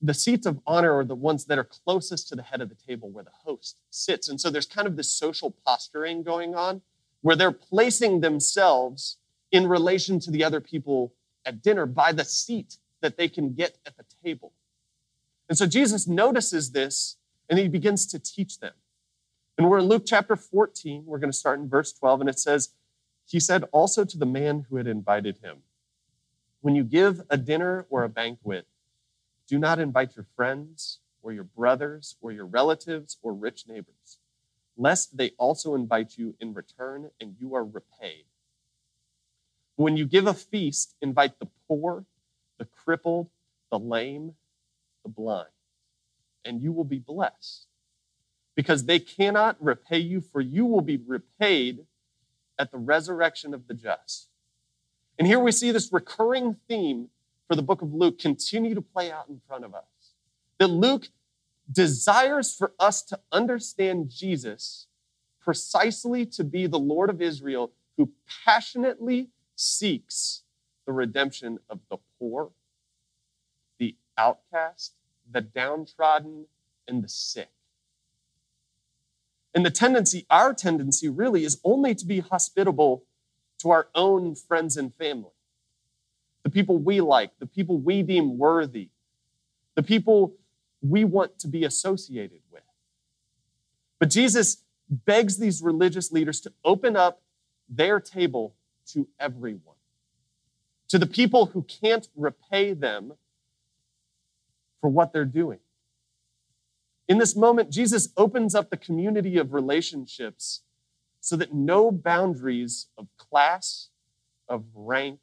the 0.00 0.14
seats 0.14 0.46
of 0.46 0.60
honor 0.66 0.96
are 0.96 1.04
the 1.04 1.14
ones 1.14 1.44
that 1.44 1.58
are 1.58 1.64
closest 1.64 2.28
to 2.28 2.36
the 2.36 2.42
head 2.42 2.62
of 2.62 2.70
the 2.70 2.74
table 2.74 3.10
where 3.10 3.24
the 3.24 3.30
host 3.44 3.76
sits. 3.90 4.30
And 4.30 4.40
so 4.40 4.48
there's 4.48 4.64
kind 4.64 4.88
of 4.88 4.96
this 4.96 5.10
social 5.10 5.54
posturing 5.66 6.22
going 6.22 6.54
on 6.54 6.80
where 7.20 7.36
they're 7.36 7.52
placing 7.52 8.22
themselves 8.22 9.18
in 9.52 9.66
relation 9.66 10.18
to 10.20 10.30
the 10.30 10.42
other 10.42 10.62
people 10.62 11.12
at 11.44 11.62
dinner 11.62 11.86
by 11.86 12.12
the 12.12 12.24
seat 12.24 12.76
that 13.00 13.16
they 13.16 13.28
can 13.28 13.54
get 13.54 13.78
at 13.86 13.96
the 13.96 14.04
table. 14.22 14.52
And 15.48 15.58
so 15.58 15.66
Jesus 15.66 16.06
notices 16.06 16.72
this 16.72 17.16
and 17.48 17.58
he 17.58 17.68
begins 17.68 18.06
to 18.06 18.18
teach 18.18 18.60
them. 18.60 18.72
And 19.58 19.68
we're 19.68 19.80
in 19.80 19.86
Luke 19.86 20.04
chapter 20.06 20.36
14. 20.36 21.04
We're 21.04 21.18
going 21.18 21.32
to 21.32 21.36
start 21.36 21.58
in 21.58 21.68
verse 21.68 21.92
12. 21.92 22.20
And 22.20 22.30
it 22.30 22.38
says, 22.38 22.70
He 23.26 23.40
said 23.40 23.64
also 23.72 24.04
to 24.04 24.16
the 24.16 24.26
man 24.26 24.66
who 24.68 24.76
had 24.76 24.86
invited 24.86 25.38
him, 25.42 25.58
When 26.60 26.74
you 26.74 26.84
give 26.84 27.22
a 27.28 27.36
dinner 27.36 27.84
or 27.90 28.04
a 28.04 28.08
banquet, 28.08 28.66
do 29.46 29.58
not 29.58 29.78
invite 29.78 30.16
your 30.16 30.26
friends 30.36 31.00
or 31.22 31.32
your 31.32 31.44
brothers 31.44 32.16
or 32.20 32.32
your 32.32 32.46
relatives 32.46 33.18
or 33.20 33.34
rich 33.34 33.66
neighbors, 33.68 34.18
lest 34.76 35.16
they 35.16 35.32
also 35.36 35.74
invite 35.74 36.16
you 36.16 36.36
in 36.40 36.54
return 36.54 37.10
and 37.20 37.34
you 37.38 37.54
are 37.54 37.64
repaid. 37.64 38.24
When 39.80 39.96
you 39.96 40.04
give 40.04 40.26
a 40.26 40.34
feast, 40.34 40.94
invite 41.00 41.38
the 41.38 41.48
poor, 41.66 42.04
the 42.58 42.66
crippled, 42.66 43.30
the 43.70 43.78
lame, 43.78 44.34
the 45.04 45.08
blind, 45.08 45.48
and 46.44 46.60
you 46.60 46.70
will 46.70 46.84
be 46.84 46.98
blessed. 46.98 47.66
Because 48.54 48.84
they 48.84 48.98
cannot 48.98 49.56
repay 49.58 50.00
you, 50.00 50.20
for 50.20 50.42
you 50.42 50.66
will 50.66 50.82
be 50.82 50.98
repaid 50.98 51.86
at 52.58 52.72
the 52.72 52.76
resurrection 52.76 53.54
of 53.54 53.68
the 53.68 53.72
just. 53.72 54.28
And 55.18 55.26
here 55.26 55.40
we 55.40 55.50
see 55.50 55.72
this 55.72 55.90
recurring 55.90 56.56
theme 56.68 57.08
for 57.48 57.56
the 57.56 57.62
book 57.62 57.80
of 57.80 57.94
Luke 57.94 58.18
continue 58.18 58.74
to 58.74 58.82
play 58.82 59.10
out 59.10 59.30
in 59.30 59.40
front 59.48 59.64
of 59.64 59.74
us. 59.74 60.12
That 60.58 60.66
Luke 60.66 61.08
desires 61.72 62.54
for 62.54 62.74
us 62.78 63.00
to 63.04 63.18
understand 63.32 64.10
Jesus 64.10 64.88
precisely 65.40 66.26
to 66.26 66.44
be 66.44 66.66
the 66.66 66.78
Lord 66.78 67.08
of 67.08 67.22
Israel 67.22 67.72
who 67.96 68.10
passionately 68.44 69.30
seeks 69.60 70.42
the 70.86 70.92
redemption 70.92 71.58
of 71.68 71.80
the 71.90 71.98
poor, 72.18 72.50
the 73.78 73.94
outcast, 74.16 74.94
the 75.30 75.40
downtrodden, 75.40 76.46
and 76.88 77.04
the 77.04 77.08
sick. 77.08 77.50
And 79.54 79.66
the 79.66 79.70
tendency, 79.70 80.26
our 80.30 80.54
tendency 80.54 81.08
really, 81.08 81.44
is 81.44 81.60
only 81.64 81.94
to 81.94 82.06
be 82.06 82.20
hospitable 82.20 83.04
to 83.58 83.70
our 83.70 83.88
own 83.94 84.34
friends 84.34 84.76
and 84.76 84.94
family 84.94 85.30
the 86.42 86.48
people 86.48 86.78
we 86.78 87.02
like, 87.02 87.38
the 87.38 87.46
people 87.46 87.76
we 87.78 88.02
deem 88.02 88.38
worthy, 88.38 88.88
the 89.74 89.82
people 89.82 90.32
we 90.80 91.04
want 91.04 91.38
to 91.38 91.46
be 91.46 91.64
associated 91.64 92.40
with. 92.50 92.62
But 93.98 94.08
Jesus 94.08 94.62
begs 94.88 95.36
these 95.36 95.60
religious 95.60 96.10
leaders 96.10 96.40
to 96.40 96.52
open 96.64 96.96
up 96.96 97.20
their 97.68 98.00
table 98.00 98.54
to 98.92 99.08
everyone, 99.18 99.76
to 100.88 100.98
the 100.98 101.06
people 101.06 101.46
who 101.46 101.62
can't 101.62 102.08
repay 102.16 102.72
them 102.72 103.14
for 104.80 104.88
what 104.88 105.12
they're 105.12 105.24
doing. 105.24 105.58
In 107.08 107.18
this 107.18 107.34
moment, 107.34 107.70
Jesus 107.70 108.10
opens 108.16 108.54
up 108.54 108.70
the 108.70 108.76
community 108.76 109.36
of 109.36 109.52
relationships 109.52 110.62
so 111.20 111.36
that 111.36 111.52
no 111.52 111.90
boundaries 111.90 112.86
of 112.96 113.08
class, 113.18 113.88
of 114.48 114.64
rank, 114.74 115.20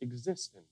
exist 0.00 0.52
anymore. 0.54 0.68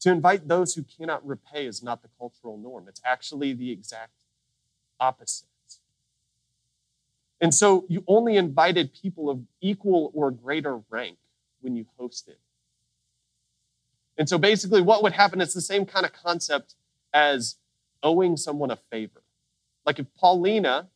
To 0.00 0.12
invite 0.12 0.46
those 0.46 0.74
who 0.74 0.84
cannot 0.84 1.26
repay 1.26 1.66
is 1.66 1.82
not 1.82 2.02
the 2.02 2.08
cultural 2.18 2.56
norm, 2.56 2.86
it's 2.88 3.02
actually 3.04 3.52
the 3.52 3.72
exact 3.72 4.12
opposite. 5.00 5.48
And 7.40 7.54
so 7.54 7.84
you 7.88 8.02
only 8.06 8.36
invited 8.36 8.92
people 8.92 9.30
of 9.30 9.40
equal 9.60 10.10
or 10.14 10.30
greater 10.30 10.80
rank 10.90 11.18
when 11.60 11.76
you 11.76 11.86
hosted. 11.98 12.36
And 14.16 14.28
so 14.28 14.38
basically, 14.38 14.82
what 14.82 15.02
would 15.02 15.12
happen 15.12 15.40
is 15.40 15.54
the 15.54 15.60
same 15.60 15.86
kind 15.86 16.04
of 16.04 16.12
concept 16.12 16.74
as 17.14 17.56
owing 18.02 18.36
someone 18.36 18.70
a 18.70 18.76
favor. 18.90 19.22
Like 19.86 19.98
if 20.00 20.06
Paulina, 20.16 20.88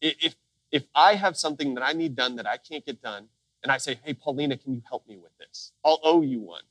if, 0.00 0.36
if 0.70 0.84
I 0.94 1.14
have 1.14 1.36
something 1.36 1.74
that 1.74 1.82
I 1.82 1.92
need 1.92 2.14
done 2.14 2.36
that 2.36 2.46
I 2.46 2.56
can't 2.56 2.86
get 2.86 3.02
done, 3.02 3.28
and 3.62 3.72
I 3.72 3.78
say, 3.78 3.98
hey, 4.04 4.14
Paulina, 4.14 4.56
can 4.56 4.74
you 4.74 4.82
help 4.88 5.08
me 5.08 5.16
with 5.16 5.36
this? 5.38 5.72
I'll 5.84 5.98
owe 6.04 6.22
you 6.22 6.38
one, 6.40 6.62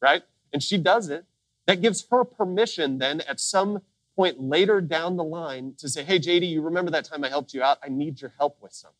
right? 0.00 0.22
And 0.52 0.62
she 0.62 0.78
does 0.78 1.08
it. 1.08 1.24
That 1.66 1.80
gives 1.80 2.06
her 2.10 2.24
permission 2.24 2.98
then 2.98 3.22
at 3.22 3.40
some 3.40 3.82
point 4.16 4.40
later 4.40 4.80
down 4.80 5.16
the 5.16 5.24
line 5.24 5.74
to 5.78 5.88
say, 5.88 6.04
hey, 6.04 6.18
JD, 6.18 6.48
you 6.48 6.62
remember 6.62 6.90
that 6.92 7.04
time 7.04 7.24
I 7.24 7.28
helped 7.28 7.54
you 7.54 7.62
out? 7.62 7.78
I 7.82 7.88
need 7.88 8.20
your 8.20 8.32
help 8.38 8.58
with 8.60 8.72
something. 8.72 8.96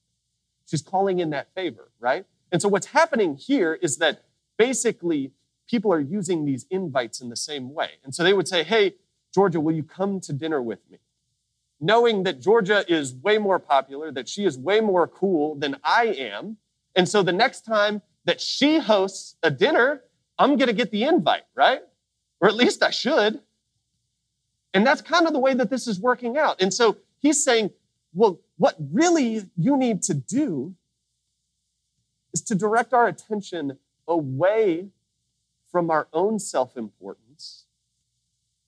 She's 0.66 0.82
calling 0.82 1.18
in 1.18 1.30
that 1.30 1.54
favor, 1.54 1.90
right? 2.00 2.24
And 2.50 2.60
so 2.60 2.68
what's 2.68 2.86
happening 2.86 3.36
here 3.36 3.74
is 3.74 3.98
that 3.98 4.22
basically 4.56 5.32
people 5.68 5.92
are 5.92 6.00
using 6.00 6.44
these 6.44 6.66
invites 6.70 7.20
in 7.20 7.28
the 7.28 7.36
same 7.36 7.74
way. 7.74 7.90
And 8.02 8.14
so 8.14 8.22
they 8.22 8.32
would 8.32 8.48
say, 8.48 8.64
hey, 8.64 8.94
Georgia, 9.32 9.60
will 9.60 9.74
you 9.74 9.82
come 9.82 10.20
to 10.20 10.32
dinner 10.32 10.62
with 10.62 10.80
me? 10.90 10.98
Knowing 11.80 12.22
that 12.22 12.40
Georgia 12.40 12.84
is 12.88 13.14
way 13.14 13.38
more 13.38 13.58
popular, 13.58 14.12
that 14.12 14.28
she 14.28 14.44
is 14.44 14.56
way 14.58 14.80
more 14.80 15.06
cool 15.06 15.54
than 15.54 15.76
I 15.82 16.06
am, 16.06 16.56
and 16.94 17.08
so 17.08 17.22
the 17.22 17.32
next 17.32 17.62
time 17.62 18.02
that 18.24 18.40
she 18.40 18.78
hosts 18.78 19.36
a 19.42 19.50
dinner, 19.50 20.02
I'm 20.38 20.56
going 20.56 20.68
to 20.68 20.74
get 20.74 20.90
the 20.90 21.04
invite, 21.04 21.42
right? 21.54 21.82
Or 22.40 22.48
at 22.48 22.54
least 22.54 22.82
I 22.82 22.90
should. 22.90 23.40
And 24.74 24.84
that's 24.84 25.00
kind 25.00 25.26
of 25.26 25.32
the 25.32 25.38
way 25.38 25.54
that 25.54 25.70
this 25.70 25.86
is 25.86 26.00
working 26.00 26.36
out. 26.36 26.60
And 26.60 26.74
so 26.74 26.96
he's 27.20 27.42
saying, 27.42 27.70
well, 28.12 28.40
what 28.58 28.74
really 28.92 29.44
you 29.56 29.76
need 29.76 30.02
to 30.02 30.14
do 30.14 30.74
is 32.32 32.42
to 32.42 32.56
direct 32.56 32.92
our 32.92 33.06
attention 33.06 33.78
away 34.08 34.88
from 35.70 35.90
our 35.90 36.08
own 36.12 36.40
self 36.40 36.76
importance 36.76 37.64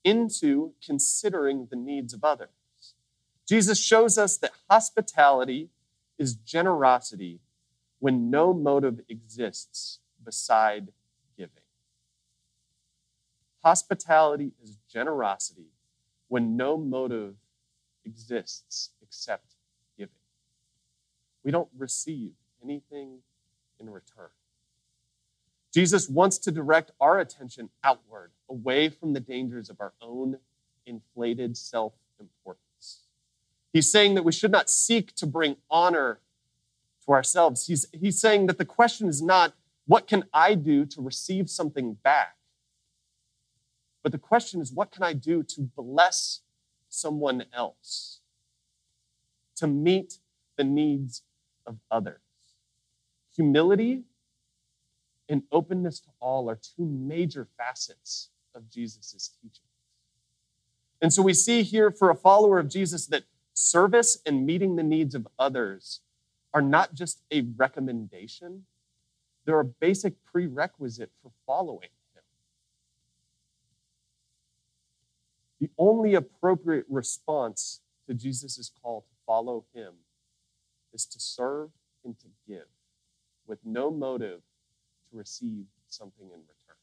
into 0.03 0.71
considering 0.85 1.67
the 1.69 1.75
needs 1.75 2.13
of 2.13 2.23
others. 2.23 2.49
Jesus 3.47 3.81
shows 3.81 4.17
us 4.17 4.37
that 4.37 4.51
hospitality 4.69 5.69
is 6.17 6.35
generosity 6.35 7.41
when 7.99 8.29
no 8.29 8.53
motive 8.53 9.01
exists 9.09 9.99
beside 10.23 10.89
giving. 11.37 11.51
Hospitality 13.63 14.51
is 14.63 14.77
generosity 14.91 15.67
when 16.27 16.57
no 16.57 16.77
motive 16.77 17.35
exists 18.05 18.91
except 19.01 19.55
giving. 19.97 20.13
We 21.43 21.51
don't 21.51 21.69
receive 21.77 22.31
anything 22.63 23.19
in 23.79 23.89
return. 23.89 24.29
Jesus 25.73 26.09
wants 26.09 26.37
to 26.39 26.51
direct 26.51 26.91
our 26.99 27.19
attention 27.19 27.69
outward, 27.83 28.31
away 28.49 28.89
from 28.89 29.13
the 29.13 29.19
dangers 29.19 29.69
of 29.69 29.79
our 29.79 29.93
own 30.01 30.39
inflated 30.85 31.55
self 31.55 31.93
importance. 32.19 33.01
He's 33.73 33.91
saying 33.91 34.15
that 34.15 34.23
we 34.23 34.31
should 34.31 34.51
not 34.51 34.69
seek 34.69 35.13
to 35.15 35.27
bring 35.27 35.57
honor 35.69 36.19
to 37.05 37.11
ourselves. 37.11 37.67
He's, 37.67 37.85
he's 37.91 38.19
saying 38.19 38.47
that 38.47 38.57
the 38.57 38.65
question 38.65 39.07
is 39.07 39.21
not, 39.21 39.53
what 39.85 40.07
can 40.07 40.23
I 40.33 40.55
do 40.55 40.85
to 40.85 41.01
receive 41.01 41.49
something 41.49 41.93
back? 41.93 42.36
But 44.07 44.13
the 44.13 44.19
question 44.19 44.61
is, 44.61 44.71
what 44.71 44.89
can 44.89 45.03
I 45.03 45.11
do 45.11 45.43
to 45.43 45.69
bless 45.75 46.39
someone 46.87 47.43
else? 47.53 48.21
To 49.57 49.67
meet 49.67 50.19
the 50.55 50.63
needs 50.63 51.23
of 51.65 51.79
others. 51.91 52.21
Humility 53.35 54.03
and 55.27 55.43
openness 55.51 55.99
to 55.99 56.07
all 56.21 56.49
are 56.49 56.55
two 56.55 56.85
major 56.85 57.49
facets 57.57 58.29
of 58.55 58.69
Jesus' 58.69 59.29
teaching. 59.41 59.65
And 61.01 61.11
so 61.11 61.21
we 61.21 61.33
see 61.33 61.63
here 61.63 61.91
for 61.91 62.09
a 62.09 62.15
follower 62.15 62.59
of 62.59 62.69
Jesus 62.69 63.07
that 63.07 63.23
service 63.53 64.19
and 64.25 64.45
meeting 64.45 64.77
the 64.77 64.83
needs 64.83 65.15
of 65.15 65.27
others 65.37 65.99
are 66.53 66.61
not 66.61 66.93
just 66.93 67.23
a 67.29 67.41
recommendation, 67.57 68.63
they're 69.43 69.59
a 69.59 69.65
basic 69.65 70.13
prerequisite 70.23 71.11
for 71.21 71.33
following 71.45 71.81
him. 71.81 71.97
The 75.59 75.69
only 75.77 76.13
appropriate 76.13 76.85
response 76.89 77.81
to 78.07 78.13
Jesus' 78.13 78.71
call 78.81 79.01
to 79.01 79.15
follow 79.25 79.65
him 79.73 79.93
is 80.93 81.05
to 81.05 81.19
serve 81.19 81.69
and 82.03 82.17
to 82.19 82.27
give 82.47 82.67
with 83.47 83.59
no 83.65 83.89
motive 83.89 84.41
to 85.09 85.17
receive 85.17 85.65
something 85.87 86.27
in 86.27 86.39
return. 86.39 86.77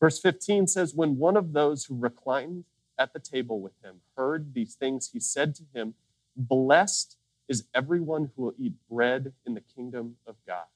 Verse 0.00 0.20
15 0.20 0.66
says, 0.66 0.94
When 0.94 1.18
one 1.18 1.36
of 1.36 1.52
those 1.52 1.86
who 1.86 1.98
reclined 1.98 2.64
at 2.98 3.12
the 3.12 3.18
table 3.18 3.60
with 3.60 3.72
him 3.82 4.00
heard 4.16 4.54
these 4.54 4.74
things, 4.74 5.10
he 5.12 5.20
said 5.20 5.54
to 5.56 5.62
him, 5.72 5.94
Blessed 6.36 7.16
is 7.48 7.64
everyone 7.74 8.30
who 8.34 8.42
will 8.42 8.54
eat 8.58 8.74
bread 8.90 9.32
in 9.46 9.54
the 9.54 9.60
kingdom 9.60 10.16
of 10.26 10.36
God. 10.46 10.66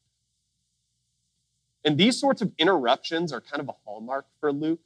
And 1.85 1.97
these 1.97 2.19
sorts 2.19 2.43
of 2.43 2.53
interruptions 2.59 3.33
are 3.33 3.41
kind 3.41 3.61
of 3.61 3.69
a 3.69 3.75
hallmark 3.85 4.27
for 4.41 4.53
Luke. 4.53 4.81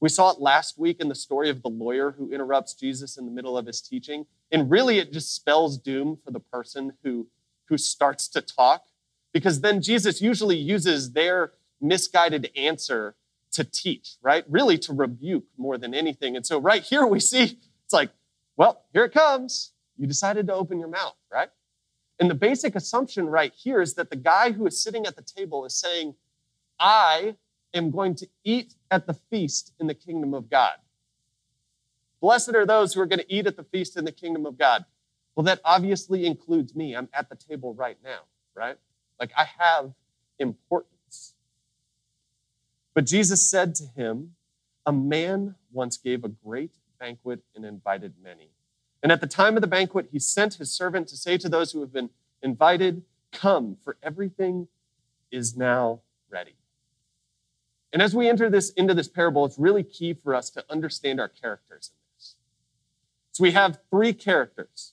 We 0.00 0.08
saw 0.08 0.30
it 0.30 0.40
last 0.40 0.78
week 0.78 0.98
in 0.98 1.08
the 1.08 1.14
story 1.14 1.50
of 1.50 1.62
the 1.62 1.68
lawyer 1.68 2.12
who 2.12 2.32
interrupts 2.32 2.74
Jesus 2.74 3.18
in 3.18 3.26
the 3.26 3.30
middle 3.30 3.56
of 3.56 3.66
his 3.66 3.82
teaching. 3.82 4.26
And 4.50 4.70
really, 4.70 4.98
it 4.98 5.12
just 5.12 5.34
spells 5.34 5.76
doom 5.78 6.18
for 6.24 6.30
the 6.30 6.40
person 6.40 6.94
who, 7.04 7.28
who 7.66 7.76
starts 7.76 8.26
to 8.28 8.40
talk, 8.40 8.86
because 9.32 9.60
then 9.60 9.82
Jesus 9.82 10.22
usually 10.22 10.56
uses 10.56 11.12
their 11.12 11.52
misguided 11.80 12.50
answer 12.56 13.14
to 13.52 13.64
teach, 13.64 14.16
right? 14.22 14.44
Really 14.48 14.78
to 14.78 14.92
rebuke 14.92 15.44
more 15.58 15.76
than 15.76 15.94
anything. 15.94 16.34
And 16.34 16.46
so, 16.46 16.58
right 16.58 16.82
here, 16.82 17.06
we 17.06 17.20
see 17.20 17.58
it's 17.84 17.92
like, 17.92 18.10
well, 18.56 18.84
here 18.92 19.04
it 19.04 19.12
comes. 19.12 19.72
You 19.98 20.06
decided 20.06 20.46
to 20.46 20.54
open 20.54 20.78
your 20.78 20.88
mouth, 20.88 21.16
right? 21.30 21.50
And 22.18 22.30
the 22.30 22.34
basic 22.34 22.74
assumption 22.74 23.26
right 23.26 23.52
here 23.52 23.80
is 23.80 23.94
that 23.94 24.10
the 24.10 24.16
guy 24.16 24.52
who 24.52 24.66
is 24.66 24.82
sitting 24.82 25.06
at 25.06 25.16
the 25.16 25.22
table 25.22 25.64
is 25.64 25.74
saying, 25.74 26.14
I 26.78 27.36
am 27.74 27.90
going 27.90 28.14
to 28.16 28.28
eat 28.44 28.74
at 28.90 29.06
the 29.06 29.14
feast 29.14 29.72
in 29.80 29.86
the 29.86 29.94
kingdom 29.94 30.34
of 30.34 30.50
God. 30.50 30.74
Blessed 32.20 32.54
are 32.54 32.66
those 32.66 32.94
who 32.94 33.00
are 33.00 33.06
going 33.06 33.20
to 33.20 33.34
eat 33.34 33.46
at 33.46 33.56
the 33.56 33.64
feast 33.64 33.96
in 33.96 34.04
the 34.04 34.12
kingdom 34.12 34.44
of 34.46 34.58
God. 34.58 34.84
Well, 35.34 35.44
that 35.44 35.60
obviously 35.64 36.26
includes 36.26 36.74
me. 36.74 36.94
I'm 36.94 37.08
at 37.14 37.28
the 37.30 37.36
table 37.36 37.74
right 37.74 37.96
now, 38.04 38.20
right? 38.54 38.76
Like 39.18 39.30
I 39.36 39.46
have 39.58 39.92
importance. 40.38 41.34
But 42.94 43.06
Jesus 43.06 43.48
said 43.48 43.74
to 43.76 43.84
him, 43.84 44.34
A 44.84 44.92
man 44.92 45.54
once 45.72 45.96
gave 45.96 46.24
a 46.24 46.28
great 46.28 46.72
banquet 46.98 47.40
and 47.54 47.64
invited 47.64 48.14
many. 48.22 48.50
And 49.02 49.10
at 49.10 49.20
the 49.20 49.26
time 49.26 49.56
of 49.56 49.62
the 49.62 49.66
banquet, 49.66 50.08
he 50.12 50.18
sent 50.18 50.54
his 50.54 50.70
servant 50.70 51.08
to 51.08 51.16
say 51.16 51.38
to 51.38 51.48
those 51.48 51.72
who 51.72 51.80
have 51.80 51.92
been 51.92 52.10
invited, 52.42 53.02
Come, 53.32 53.76
for 53.82 53.96
everything 54.02 54.68
is 55.30 55.56
now 55.56 56.00
ready. 56.28 56.56
And 57.92 58.00
as 58.00 58.14
we 58.14 58.28
enter 58.28 58.48
this 58.48 58.70
into 58.70 58.94
this 58.94 59.08
parable, 59.08 59.44
it's 59.44 59.58
really 59.58 59.82
key 59.82 60.12
for 60.14 60.34
us 60.34 60.50
to 60.50 60.64
understand 60.70 61.20
our 61.20 61.28
characters 61.28 61.90
in 61.92 62.16
this. 62.16 62.36
So 63.32 63.42
we 63.42 63.52
have 63.52 63.80
three 63.90 64.12
characters 64.12 64.92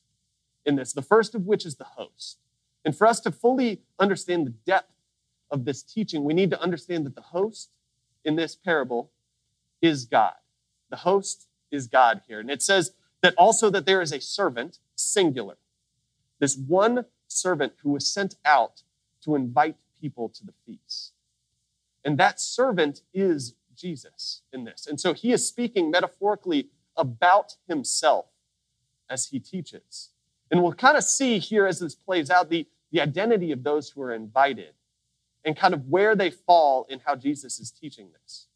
in 0.66 0.76
this, 0.76 0.94
the 0.94 1.02
first 1.02 1.36
of 1.36 1.46
which 1.46 1.66
is 1.66 1.76
the 1.76 1.84
host. 1.84 2.40
And 2.84 2.96
for 2.96 3.06
us 3.06 3.20
to 3.22 3.32
fully 3.32 3.82
understand 4.00 4.48
the 4.48 4.52
depth 4.66 4.94
of 5.52 5.66
this 5.66 5.84
teaching, 5.84 6.24
we 6.24 6.34
need 6.34 6.50
to 6.52 6.62
understand 6.62 7.06
that 7.06 7.16
the 7.16 7.22
host 7.22 7.70
in 8.26 8.36
this 8.36 8.56
parable 8.56 9.12
is 9.82 10.06
God. 10.06 10.34
The 10.90 10.98
host 10.98 11.48
is 11.72 11.88
God 11.88 12.22
here. 12.28 12.40
And 12.40 12.50
it 12.50 12.62
says 12.62 12.94
that 13.22 13.36
also 13.38 13.70
that 13.70 13.86
there 13.86 14.02
is 14.02 14.12
a 14.12 14.22
servant, 14.22 14.80
singular. 14.96 15.58
This 16.40 16.58
one 16.58 17.06
servant 17.28 17.74
who 17.84 17.92
was 17.92 18.08
sent 18.08 18.36
out 18.46 18.84
to 19.24 19.36
invite 19.36 19.76
people 20.00 20.30
to 20.30 20.46
the 20.46 20.54
feast. 20.66 21.14
And 22.04 22.18
that 22.18 22.40
servant 22.40 23.02
is 23.14 23.56
Jesus 23.76 24.42
in 24.52 24.64
this. 24.64 24.88
And 24.88 25.00
so 25.00 25.14
he 25.14 25.32
is 25.32 25.48
speaking 25.48 25.92
metaphorically 25.92 26.70
about 26.96 27.56
himself 27.68 28.26
as 29.10 29.28
he 29.28 29.40
teaches. 29.40 30.10
And 30.50 30.64
we'll 30.64 30.74
kind 30.74 30.98
of 30.98 31.04
see 31.04 31.40
here 31.40 31.68
as 31.68 31.80
this 31.80 31.96
plays 31.96 32.30
out 32.30 32.50
the, 32.50 32.66
the 32.92 33.02
identity 33.02 33.52
of 33.52 33.64
those 33.64 33.90
who 33.90 34.02
are 34.02 34.14
invited 34.14 34.74
and 35.46 35.56
kind 35.56 35.74
of 35.74 35.88
where 35.88 36.16
they 36.16 36.30
fall 36.30 36.86
in 36.90 37.00
how 37.06 37.16
Jesus 37.16 37.60
is 37.60 37.72
teaching 37.72 38.10
this. 38.22 38.48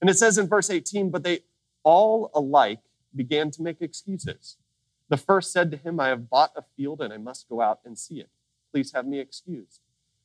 And 0.00 0.10
it 0.10 0.18
says 0.18 0.38
in 0.38 0.48
verse 0.48 0.70
18, 0.70 1.10
but 1.10 1.22
they 1.22 1.40
all 1.82 2.30
alike 2.34 2.80
began 3.14 3.50
to 3.52 3.62
make 3.62 3.80
excuses. 3.80 4.56
The 5.08 5.16
first 5.16 5.52
said 5.52 5.70
to 5.70 5.76
him, 5.76 6.00
I 6.00 6.08
have 6.08 6.28
bought 6.30 6.52
a 6.56 6.64
field 6.76 7.00
and 7.00 7.12
I 7.12 7.18
must 7.18 7.48
go 7.48 7.60
out 7.60 7.80
and 7.84 7.98
see 7.98 8.20
it. 8.20 8.30
Please 8.72 8.92
have 8.92 9.06
me 9.06 9.20
excused. 9.20 9.80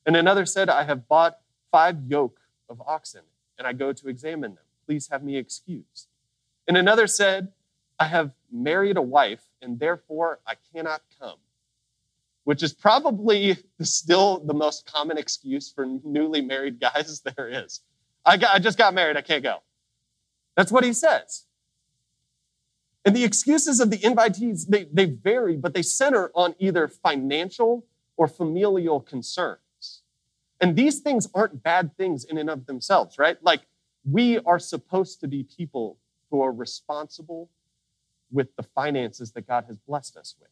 And 0.06 0.16
another 0.16 0.46
said, 0.46 0.68
I 0.68 0.84
have 0.84 1.06
bought 1.06 1.38
five 1.70 2.02
yoke 2.06 2.40
of 2.68 2.80
oxen, 2.86 3.22
and 3.58 3.66
I 3.66 3.72
go 3.72 3.92
to 3.92 4.08
examine 4.08 4.54
them. 4.54 4.64
Please 4.86 5.08
have 5.08 5.22
me 5.22 5.36
excused. 5.36 6.08
And 6.66 6.76
another 6.76 7.06
said, 7.06 7.52
I 7.98 8.06
have 8.06 8.32
married 8.50 8.96
a 8.96 9.02
wife, 9.02 9.42
and 9.60 9.78
therefore 9.78 10.40
I 10.46 10.54
cannot 10.72 11.02
come. 11.18 11.36
Which 12.44 12.62
is 12.62 12.72
probably 12.72 13.58
still 13.82 14.38
the 14.38 14.54
most 14.54 14.90
common 14.90 15.18
excuse 15.18 15.70
for 15.70 15.86
newly 16.04 16.40
married 16.40 16.80
guys 16.80 17.20
there 17.36 17.48
is. 17.48 17.80
I, 18.24 18.36
got, 18.36 18.54
I 18.54 18.58
just 18.58 18.78
got 18.78 18.94
married, 18.94 19.16
I 19.16 19.22
can't 19.22 19.42
go. 19.42 19.58
That's 20.56 20.72
what 20.72 20.84
he 20.84 20.92
says. 20.92 21.44
And 23.04 23.16
the 23.16 23.24
excuses 23.24 23.80
of 23.80 23.90
the 23.90 23.98
invitees, 23.98 24.66
they, 24.68 24.84
they 24.84 25.06
vary, 25.06 25.56
but 25.56 25.72
they 25.72 25.82
center 25.82 26.30
on 26.34 26.54
either 26.58 26.86
financial 26.86 27.86
or 28.16 28.28
familial 28.28 29.00
concern. 29.00 29.56
And 30.60 30.76
these 30.76 31.00
things 31.00 31.28
aren't 31.34 31.62
bad 31.62 31.96
things 31.96 32.24
in 32.24 32.36
and 32.36 32.50
of 32.50 32.66
themselves, 32.66 33.18
right? 33.18 33.38
Like 33.42 33.62
we 34.04 34.38
are 34.40 34.58
supposed 34.58 35.20
to 35.20 35.28
be 35.28 35.42
people 35.42 35.98
who 36.30 36.42
are 36.42 36.52
responsible 36.52 37.50
with 38.30 38.54
the 38.56 38.62
finances 38.62 39.32
that 39.32 39.46
God 39.46 39.64
has 39.66 39.78
blessed 39.78 40.16
us 40.16 40.34
with. 40.38 40.50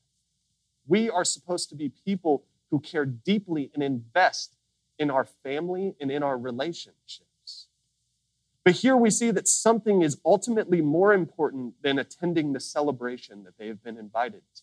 We 0.87 1.11
are 1.11 1.25
supposed 1.25 1.69
to 1.69 1.75
be 1.75 1.91
people 2.05 2.45
who 2.71 2.81
care 2.81 3.05
deeply 3.05 3.71
and 3.75 3.83
invest 3.83 4.57
in 4.99 5.11
our 5.11 5.25
family 5.25 5.95
and 6.01 6.11
in 6.11 6.23
our 6.23 6.37
relationships. 6.37 7.67
But 8.65 8.75
here 8.75 8.97
we 8.97 9.11
see 9.11 9.31
that 9.31 9.49
something 9.49 10.03
is 10.03 10.19
ultimately 10.25 10.83
more 10.83 11.15
important 11.15 11.75
than 11.83 11.99
attending 11.99 12.53
the 12.53 12.61
celebration 12.61 13.45
that 13.45 13.57
they 13.59 13.69
have 13.69 13.83
been 13.83 13.97
invited 13.97 14.43
to. 14.57 14.63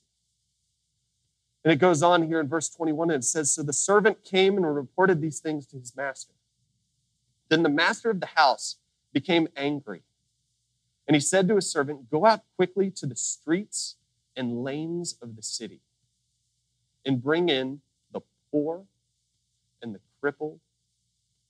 And 1.66 1.74
it 1.74 1.78
goes 1.78 2.04
on 2.04 2.22
here 2.22 2.40
in 2.40 2.48
verse 2.48 2.70
21 2.70 3.10
and 3.10 3.24
it 3.24 3.26
says 3.26 3.52
So 3.52 3.64
the 3.64 3.74
servant 3.74 4.24
came 4.24 4.56
and 4.56 4.76
reported 4.76 5.20
these 5.20 5.40
things 5.40 5.66
to 5.68 5.80
his 5.80 5.96
master. 5.98 6.34
Then 7.50 7.64
the 7.64 7.70
master 7.70 8.12
of 8.12 8.20
the 8.20 8.28
house 8.28 8.76
became 9.12 9.48
angry. 9.58 10.04
And 11.08 11.16
he 11.16 11.20
said 11.20 11.48
to 11.48 11.56
his 11.56 11.72
servant, 11.72 12.12
Go 12.12 12.28
out 12.28 12.42
quickly 12.56 12.92
to 12.92 13.08
the 13.08 13.16
streets 13.16 13.96
and 14.38 14.64
lanes 14.64 15.18
of 15.24 15.36
the 15.36 15.42
city 15.42 15.82
and 17.04 17.22
bring 17.22 17.50
in 17.50 17.82
the 18.12 18.22
poor 18.52 18.84
and 19.82 19.96
the 19.96 20.00
crippled 20.22 20.60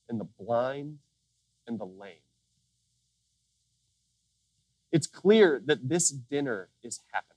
and 0.07 0.17
the 0.17 0.27
blind 0.39 0.99
and 1.67 1.77
the 1.77 1.85
lame. 1.85 2.13
It's 4.93 5.07
clear 5.07 5.61
that 5.65 5.89
this 5.89 6.07
dinner 6.09 6.69
is 6.83 7.01
happening. 7.11 7.35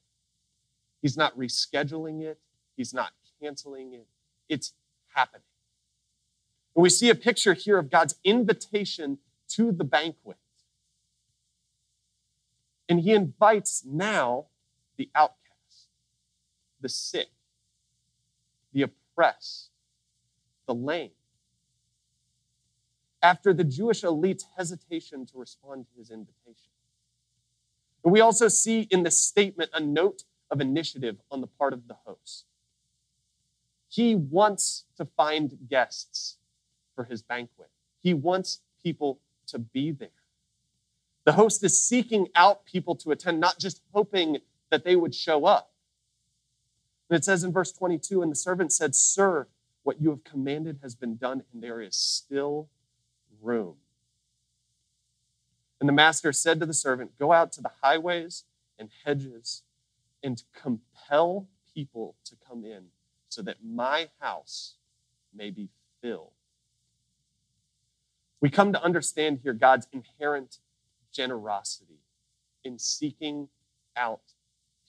He's 1.02 1.16
not 1.16 1.36
rescheduling 1.36 2.22
it. 2.22 2.38
He's 2.78 2.94
not 2.94 3.10
canceling 3.42 3.92
it, 3.92 4.06
it's 4.48 4.72
happening. 5.12 5.42
And 6.76 6.82
we 6.84 6.90
see 6.90 7.10
a 7.10 7.14
picture 7.16 7.54
here 7.54 7.76
of 7.76 7.90
God's 7.90 8.14
invitation 8.22 9.18
to 9.48 9.72
the 9.72 9.82
banquet. 9.82 10.36
And 12.88 13.00
he 13.00 13.12
invites 13.14 13.82
now 13.84 14.46
the 14.96 15.10
outcast, 15.12 15.88
the 16.80 16.88
sick, 16.88 17.30
the 18.72 18.82
oppressed, 18.82 19.70
the 20.66 20.74
lame. 20.74 21.10
After 23.20 23.52
the 23.52 23.64
Jewish 23.64 24.04
elite's 24.04 24.46
hesitation 24.56 25.26
to 25.26 25.38
respond 25.38 25.86
to 25.86 25.98
his 25.98 26.10
invitation. 26.12 26.70
And 28.04 28.12
we 28.12 28.20
also 28.20 28.46
see 28.46 28.82
in 28.82 29.02
this 29.02 29.18
statement 29.18 29.70
a 29.74 29.80
note 29.80 30.22
of 30.48 30.60
initiative 30.60 31.16
on 31.28 31.40
the 31.40 31.48
part 31.48 31.72
of 31.72 31.88
the 31.88 31.96
host. 32.06 32.44
He 33.88 34.14
wants 34.14 34.84
to 34.96 35.04
find 35.04 35.56
guests 35.68 36.36
for 36.94 37.04
his 37.04 37.22
banquet. 37.22 37.70
He 38.00 38.14
wants 38.14 38.60
people 38.82 39.20
to 39.46 39.58
be 39.58 39.90
there. 39.90 40.08
The 41.24 41.32
host 41.32 41.62
is 41.64 41.80
seeking 41.80 42.28
out 42.34 42.64
people 42.64 42.94
to 42.96 43.10
attend, 43.10 43.40
not 43.40 43.58
just 43.58 43.82
hoping 43.92 44.38
that 44.70 44.84
they 44.84 44.96
would 44.96 45.14
show 45.14 45.46
up. 45.46 45.72
And 47.08 47.16
it 47.16 47.24
says 47.24 47.44
in 47.44 47.52
verse 47.52 47.72
22 47.72 48.22
And 48.22 48.30
the 48.30 48.36
servant 48.36 48.72
said, 48.72 48.94
Sir, 48.94 49.46
what 49.82 50.00
you 50.00 50.10
have 50.10 50.24
commanded 50.24 50.80
has 50.82 50.94
been 50.94 51.16
done, 51.16 51.42
and 51.52 51.62
there 51.62 51.80
is 51.80 51.96
still 51.96 52.68
room. 53.40 53.76
And 55.80 55.88
the 55.88 55.94
master 55.94 56.32
said 56.32 56.60
to 56.60 56.66
the 56.66 56.74
servant, 56.74 57.18
Go 57.18 57.32
out 57.32 57.52
to 57.52 57.62
the 57.62 57.70
highways 57.82 58.44
and 58.78 58.90
hedges 59.04 59.62
and 60.22 60.42
compel 60.52 61.46
people 61.74 62.16
to 62.24 62.36
come 62.46 62.64
in 62.64 62.86
so 63.28 63.42
that 63.42 63.56
my 63.64 64.08
house 64.20 64.74
may 65.34 65.50
be 65.50 65.68
filled. 66.00 66.30
We 68.40 68.50
come 68.50 68.72
to 68.72 68.82
understand 68.82 69.40
here 69.42 69.52
God's 69.52 69.88
inherent 69.92 70.58
generosity 71.12 72.00
in 72.64 72.78
seeking 72.78 73.48
out 73.96 74.20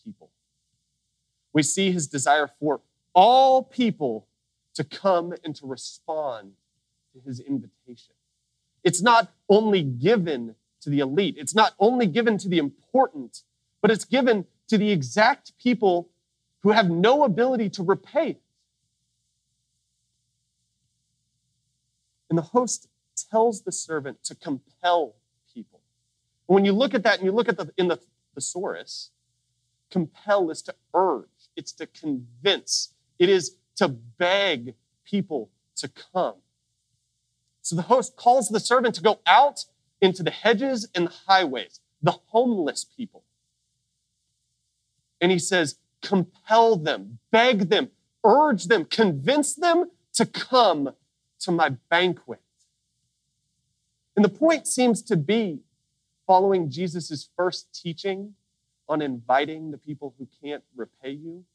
people. 0.04 0.30
We 1.52 1.64
see 1.64 1.92
his 1.92 2.08
desire 2.08 2.50
for 2.60 2.82
all 3.14 3.64
people 3.64 4.28
to 4.76 4.84
come 4.84 5.34
and 5.44 5.56
to 5.56 5.66
respond 5.66 6.54
to 7.14 7.22
his 7.28 7.40
invitation. 7.40 8.14
It's 8.84 9.02
not 9.02 9.34
only 9.50 9.82
given 9.82 10.56
to 10.82 10.90
the 10.90 11.00
elite, 11.00 11.36
it's 11.38 11.56
not 11.56 11.74
only 11.80 12.06
given 12.06 12.38
to 12.38 12.48
the 12.48 12.60
important, 12.60 13.44
but 13.82 13.92
it's 13.92 14.06
given 14.06 14.46
to 14.68 14.78
the 14.78 14.92
exact 14.92 15.58
people 15.58 16.10
who 16.62 16.72
have 16.72 16.90
no 16.90 17.24
ability 17.24 17.70
to 17.70 17.84
repay. 17.84 18.38
And 22.30 22.38
the 22.38 22.44
host 22.44 22.88
tells 23.32 23.62
the 23.62 23.72
servant 23.72 24.24
to 24.26 24.36
compel 24.36 25.16
people. 25.54 25.82
And 26.48 26.56
when 26.56 26.66
you 26.66 26.74
look 26.74 26.94
at 26.94 27.04
that 27.04 27.18
and 27.18 27.26
you 27.26 27.32
look 27.32 27.50
at 27.50 27.58
the 27.58 27.72
in 27.78 27.88
the 27.88 28.00
thesaurus, 28.36 29.12
compel 29.90 30.50
is 30.52 30.62
to 30.64 30.76
urge, 30.94 31.26
it's 31.56 31.72
to 31.74 31.88
convince, 31.88 32.94
it 33.18 33.30
is 33.30 33.56
to 33.78 33.88
beg 33.88 34.76
people 35.06 35.50
to 35.78 35.90
come. 36.14 36.36
So 37.62 37.76
the 37.76 37.84
host 37.84 38.16
calls 38.16 38.50
the 38.50 38.60
servant 38.60 38.96
to 38.96 39.02
go 39.02 39.20
out 39.26 39.66
into 40.02 40.24
the 40.24 40.32
hedges 40.32 40.88
and 40.96 41.08
the 41.08 41.14
highways, 41.28 41.80
the 42.02 42.12
homeless 42.28 42.86
people. 42.86 43.24
And 45.22 45.32
he 45.32 45.40
says, 45.40 45.78
compel 46.02 46.76
them, 46.76 47.20
beg 47.32 47.70
them, 47.70 47.90
urge 48.24 48.66
them, 48.66 48.86
convince 48.86 49.56
them 49.56 49.92
to 50.14 50.26
come 50.26 50.94
to 51.40 51.52
my 51.52 51.70
banquet. 51.90 52.42
And 54.16 54.26
the 54.26 54.30
point 54.30 54.68
seems 54.68 55.02
to 55.04 55.16
be 55.16 55.60
following 56.28 56.70
Jesus' 56.70 57.30
first 57.36 57.74
teaching 57.74 58.34
on 58.88 59.02
inviting 59.02 59.72
the 59.72 59.78
people 59.78 60.14
who 60.18 60.28
can't 60.44 60.64
repay 60.76 61.12
you. 61.12 61.46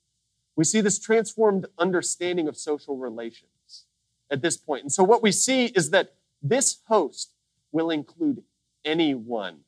We 0.57 0.65
see 0.65 0.81
this 0.81 0.99
transformed 0.99 1.67
understanding 1.79 2.49
of 2.49 2.57
social 2.57 2.97
relations 2.97 3.87
at 4.31 4.41
this 4.41 4.57
point. 4.57 4.83
And 4.83 4.93
so, 4.93 5.03
what 5.03 5.23
we 5.23 5.33
see 5.33 5.67
is 5.67 5.91
that 5.91 6.15
this 6.43 6.79
host 6.87 7.33
will 7.73 7.91
include 7.91 8.45
anyone 8.85 9.61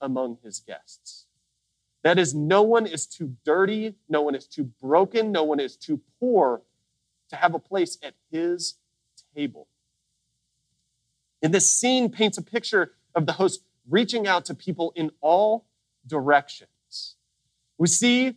among 0.00 0.38
his 0.42 0.60
guests. 0.60 1.26
That 2.02 2.18
is, 2.18 2.34
no 2.34 2.62
one 2.62 2.86
is 2.86 3.06
too 3.06 3.36
dirty, 3.44 3.94
no 4.08 4.22
one 4.22 4.34
is 4.34 4.46
too 4.46 4.64
broken, 4.80 5.32
no 5.32 5.44
one 5.44 5.60
is 5.60 5.76
too 5.76 6.00
poor 6.18 6.62
to 7.28 7.36
have 7.36 7.54
a 7.54 7.58
place 7.58 7.98
at 8.02 8.14
his 8.30 8.76
table. 9.34 9.68
And 11.42 11.52
this 11.52 11.70
scene 11.72 12.10
paints 12.10 12.38
a 12.38 12.42
picture 12.42 12.92
of 13.14 13.26
the 13.26 13.32
host 13.32 13.62
reaching 13.88 14.26
out 14.26 14.44
to 14.46 14.54
people 14.54 14.92
in 14.94 15.10
all 15.20 15.66
directions. 16.06 17.16
We 17.76 17.88
see 17.88 18.36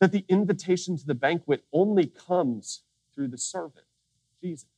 that 0.00 0.12
the 0.12 0.24
invitation 0.28 0.96
to 0.96 1.06
the 1.06 1.14
banquet 1.14 1.64
only 1.72 2.06
comes 2.06 2.82
through 3.14 3.28
the 3.28 3.38
servant, 3.38 3.86
Jesus. 4.42 4.68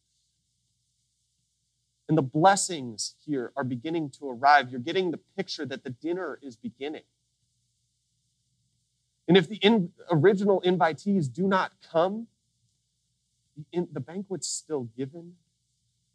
And 2.08 2.16
the 2.16 2.22
blessings 2.22 3.14
here 3.26 3.52
are 3.56 3.64
beginning 3.64 4.10
to 4.18 4.30
arrive. 4.30 4.70
You're 4.70 4.80
getting 4.80 5.10
the 5.10 5.20
picture 5.36 5.66
that 5.66 5.84
the 5.84 5.90
dinner 5.90 6.38
is 6.40 6.56
beginning. 6.56 7.02
And 9.28 9.36
if 9.36 9.46
the 9.46 9.56
in, 9.56 9.92
original 10.10 10.62
invitees 10.62 11.30
do 11.30 11.46
not 11.46 11.72
come, 11.92 12.26
the, 13.56 13.64
in, 13.72 13.88
the 13.92 14.00
banquet's 14.00 14.48
still 14.48 14.88
given 14.96 15.34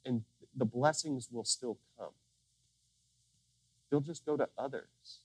and 0.03 0.23
the 0.55 0.65
blessings 0.65 1.29
will 1.31 1.45
still 1.45 1.77
come. 1.97 2.09
They'll 3.89 4.01
just 4.01 4.25
go 4.25 4.35
to 4.35 4.49
others, 4.57 5.19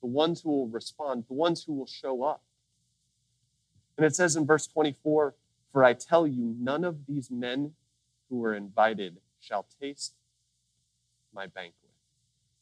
the 0.00 0.06
ones 0.06 0.40
who 0.40 0.50
will 0.50 0.68
respond, 0.68 1.24
the 1.26 1.34
ones 1.34 1.64
who 1.64 1.72
will 1.72 1.86
show 1.86 2.22
up. 2.22 2.42
And 3.96 4.06
it 4.06 4.14
says 4.14 4.36
in 4.36 4.46
verse 4.46 4.68
24, 4.68 5.34
For 5.72 5.84
I 5.84 5.94
tell 5.94 6.24
you, 6.24 6.54
none 6.60 6.84
of 6.84 7.06
these 7.06 7.32
men 7.32 7.72
who 8.30 8.38
were 8.38 8.54
invited 8.54 9.16
shall 9.40 9.66
taste 9.80 10.14
my 11.34 11.46
banquet. 11.46 11.74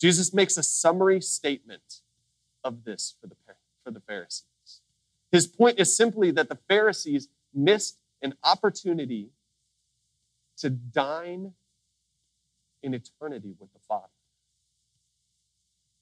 Jesus 0.00 0.32
makes 0.32 0.56
a 0.56 0.62
summary 0.62 1.20
statement 1.20 2.00
of 2.64 2.84
this 2.84 3.14
for 3.20 3.26
the, 3.26 3.36
for 3.86 3.92
the 3.92 4.00
Pharisees. 4.00 4.80
His 5.30 5.46
point 5.46 5.78
is 5.78 5.96
simply 5.96 6.32
that 6.32 6.48
the 6.48 6.58
Pharisees 6.68 7.28
missed 7.54 7.98
an 8.20 8.34
opportunity 8.42 9.30
to 10.58 10.70
dine 10.70 11.52
in 12.82 12.94
eternity 12.94 13.54
with 13.60 13.72
the 13.72 13.78
Father. 13.86 14.08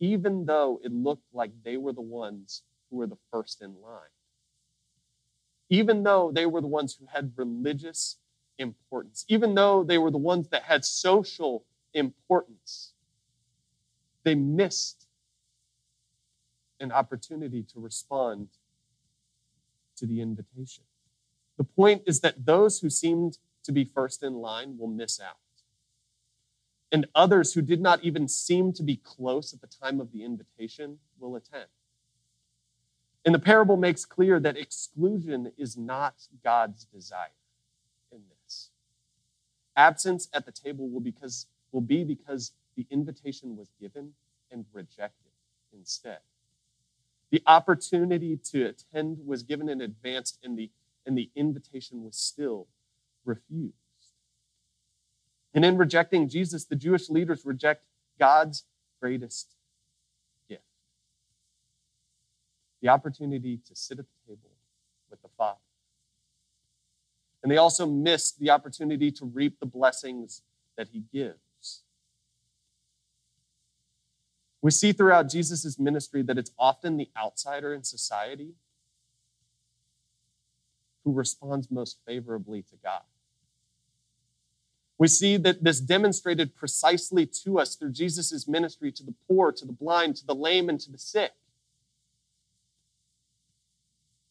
Even 0.01 0.47
though 0.47 0.81
it 0.83 0.93
looked 0.93 1.27
like 1.35 1.51
they 1.63 1.77
were 1.77 1.93
the 1.93 2.01
ones 2.01 2.63
who 2.91 2.97
were 2.97 3.07
the 3.07 3.19
first 3.31 3.61
in 3.61 3.75
line. 3.83 4.15
Even 5.69 6.03
though 6.05 6.31
they 6.33 6.47
were 6.47 6.63
the 6.63 6.67
ones 6.67 6.97
who 6.99 7.07
had 7.07 7.33
religious 7.37 8.17
importance, 8.59 9.27
even 9.29 9.55
though 9.55 9.85
they 9.85 9.99
were 9.99 10.11
the 10.11 10.17
ones 10.17 10.49
that 10.49 10.63
had 10.63 10.87
social 10.87 11.65
importance, 11.93 12.93
they 14.23 14.35
missed 14.35 15.04
an 16.81 16.93
opportunity 16.93 17.63
to 17.63 17.81
respond 17.81 18.49
to 19.97 20.07
the 20.07 20.21
invitation. 20.21 20.85
The 21.57 21.65
point 21.65 22.03
is 22.07 22.21
that 22.21 22.47
those 22.47 22.81
who 22.81 22.91
seemed 22.91 23.39
to 23.63 23.73
be 23.73 23.85
first 23.85 24.23
in 24.23 24.35
line 24.35 24.77
will 24.79 24.89
miss 24.89 25.21
out. 25.21 25.37
And 26.91 27.07
others 27.15 27.55
who 27.55 27.63
did 27.63 27.81
not 27.81 28.03
even 28.05 28.29
seem 28.29 28.73
to 28.75 28.83
be 28.83 28.97
close 28.97 29.53
at 29.53 29.61
the 29.61 29.67
time 29.67 30.01
of 30.01 30.13
the 30.13 30.25
invitation 30.25 30.99
will 31.19 31.37
attend. 31.37 31.67
And 33.25 33.35
the 33.35 33.41
parable 33.41 33.77
makes 33.77 34.05
clear 34.05 34.39
that 34.41 34.57
exclusion 34.57 35.53
is 35.57 35.77
not 35.77 36.29
God's 36.43 36.85
desire 36.85 37.29
in 38.13 38.21
this. 38.29 38.71
Absence 39.77 40.29
at 40.33 40.45
the 40.45 40.53
table 40.53 40.89
will, 40.89 41.01
because, 41.01 41.47
will 41.73 41.81
be 41.81 42.05
because 42.05 42.53
the 42.77 42.87
invitation 42.91 43.57
was 43.57 43.71
given 43.81 44.13
and 44.51 44.67
rejected 44.73 45.33
instead. 45.73 46.19
The 47.35 47.43
opportunity 47.49 48.37
to 48.53 48.67
attend 48.67 49.27
was 49.27 49.43
given 49.43 49.69
in 49.69 49.81
advance, 49.81 50.39
and 50.45 50.57
the, 50.57 50.71
and 51.05 51.19
the 51.19 51.33
invitation 51.35 52.05
was 52.05 52.17
still 52.17 52.69
refused. 53.25 53.75
And 55.53 55.65
in 55.65 55.77
rejecting 55.77 56.29
Jesus, 56.29 56.65
the 56.65 56.77
Jewish 56.77 57.11
leaders 57.11 57.45
reject 57.45 57.87
God's 58.21 58.63
greatest 59.01 59.57
gift 60.49 60.63
the 62.81 62.89
opportunity 62.89 63.59
to 63.67 63.75
sit 63.75 63.99
at 63.99 64.05
the 64.07 64.33
table 64.33 64.53
with 65.11 65.21
the 65.21 65.29
Father. 65.37 65.59
And 67.43 67.51
they 67.51 67.57
also 67.57 67.85
miss 67.85 68.31
the 68.31 68.51
opportunity 68.51 69.11
to 69.11 69.25
reap 69.25 69.59
the 69.59 69.67
blessings 69.67 70.43
that 70.77 70.91
he 70.93 71.03
gives. 71.13 71.41
We 74.65 74.71
see 74.71 74.93
throughout 74.93 75.29
Jesus' 75.29 75.79
ministry 75.79 76.23
that 76.23 76.39
it's 76.39 76.51
often 76.59 76.97
the 76.97 77.11
outsider 77.19 77.75
in 77.75 77.85
society 77.85 78.55
who 81.05 81.13
responds 81.13 81.71
most 81.71 81.99
favorably 82.07 82.63
to 82.63 82.77
God. 82.83 83.03
We 84.97 85.09
see 85.09 85.37
that 85.37 85.63
this 85.63 85.81
demonstrated 85.81 86.57
precisely 86.57 87.27
to 87.45 87.59
us 87.59 87.77
through 87.77 87.93
Jesus' 87.93 88.49
ministry 88.49 88.91
to 88.93 89.03
the 89.03 89.13
poor, 89.29 89.53
to 89.53 89.67
the 89.67 89.73
blind, 89.75 90.17
to 90.17 90.27
the 90.27 90.35
lame, 90.35 90.71
and 90.71 90.81
to 90.81 90.91
the 90.91 90.97
sick. 90.97 91.33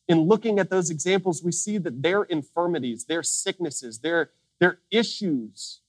In 0.07 0.21
looking 0.21 0.57
at 0.57 0.71
those 0.71 0.89
examples, 0.89 1.43
we 1.43 1.51
see 1.51 1.77
that 1.77 2.01
their 2.01 2.23
infirmities, 2.23 3.05
their 3.05 3.21
sicknesses, 3.21 3.99
their, 3.99 4.31
their 4.57 4.79
issues 4.89 5.81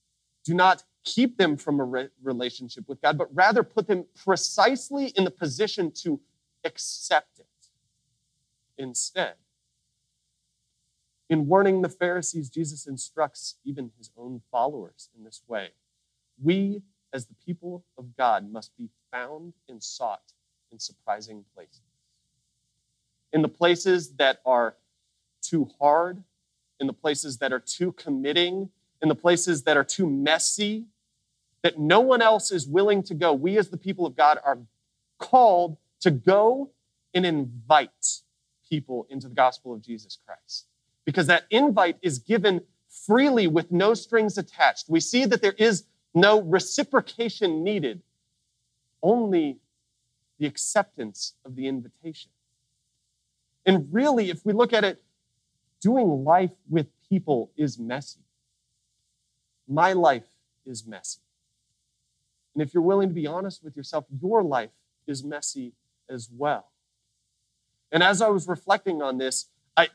do 0.43 0.53
not 0.53 0.83
keep 1.05 1.37
them 1.37 1.55
from 1.55 1.79
a 1.79 1.83
re- 1.83 2.09
relationship 2.21 2.89
with 2.89 3.01
God, 3.01 3.17
but 3.17 3.33
rather 3.33 3.63
put 3.63 3.87
them 3.87 4.05
precisely 4.15 5.07
in 5.15 5.23
the 5.23 5.31
position 5.31 5.91
to 6.03 6.19
accept 6.65 7.39
it 7.39 7.45
instead. 8.77 9.35
In 11.29 11.47
warning 11.47 11.81
the 11.81 11.89
Pharisees, 11.89 12.49
Jesus 12.49 12.85
instructs 12.85 13.55
even 13.63 13.91
his 13.97 14.11
own 14.17 14.41
followers 14.51 15.09
in 15.17 15.23
this 15.23 15.41
way. 15.47 15.69
We, 16.41 16.81
as 17.13 17.25
the 17.25 17.35
people 17.45 17.83
of 17.97 18.15
God, 18.15 18.51
must 18.51 18.75
be 18.77 18.89
found 19.11 19.53
and 19.69 19.81
sought 19.81 20.33
in 20.71 20.79
surprising 20.79 21.45
places. 21.55 21.81
In 23.31 23.41
the 23.41 23.47
places 23.47 24.13
that 24.15 24.39
are 24.45 24.75
too 25.41 25.69
hard, 25.79 26.23
in 26.79 26.87
the 26.87 26.93
places 26.93 27.37
that 27.37 27.53
are 27.53 27.59
too 27.59 27.91
committing, 27.93 28.69
in 29.01 29.09
the 29.09 29.15
places 29.15 29.63
that 29.63 29.77
are 29.77 29.83
too 29.83 30.07
messy, 30.07 30.85
that 31.65 31.79
no 31.79 31.99
one 31.99 32.21
else 32.21 32.51
is 32.51 32.67
willing 32.67 33.01
to 33.01 33.15
go, 33.15 33.33
we 33.33 33.57
as 33.57 33.69
the 33.69 33.77
people 33.77 34.05
of 34.05 34.15
God 34.15 34.37
are 34.45 34.59
called 35.17 35.77
to 35.99 36.11
go 36.11 36.69
and 37.11 37.25
invite 37.25 38.19
people 38.69 39.07
into 39.09 39.27
the 39.27 39.33
gospel 39.33 39.73
of 39.73 39.81
Jesus 39.81 40.15
Christ 40.27 40.67
because 41.05 41.25
that 41.25 41.45
invite 41.49 41.97
is 42.03 42.19
given 42.19 42.61
freely 43.07 43.47
with 43.47 43.71
no 43.71 43.95
strings 43.95 44.37
attached. 44.37 44.89
We 44.89 44.99
see 44.99 45.25
that 45.25 45.41
there 45.41 45.55
is 45.57 45.85
no 46.13 46.39
reciprocation 46.39 47.63
needed, 47.63 48.03
only 49.01 49.57
the 50.37 50.45
acceptance 50.45 51.33
of 51.45 51.55
the 51.55 51.67
invitation. 51.67 52.29
And 53.65 53.87
really, 53.91 54.29
if 54.29 54.45
we 54.45 54.53
look 54.53 54.71
at 54.71 54.83
it, 54.83 55.01
doing 55.81 56.23
life 56.23 56.53
with 56.69 56.85
people 57.09 57.49
is 57.57 57.79
messy. 57.79 58.19
My 59.67 59.93
life 59.93 60.27
is 60.63 60.85
messy. 60.85 61.21
And 62.55 62.61
if 62.61 62.73
you're 62.73 62.81
willing 62.83 63.09
to 63.09 63.13
be 63.13 63.27
honest 63.27 63.63
with 63.63 63.75
yourself, 63.75 64.05
your 64.21 64.41
life 64.41 64.71
is 65.05 65.23
messy 65.23 65.73
as 66.09 66.29
well. 66.31 66.71
And 67.91 68.01
as 68.01 68.21
I 68.21 68.29
was 68.29 68.47
reflecting 68.47 69.01
on 69.01 69.17
this, 69.17 69.49
I 69.77 69.89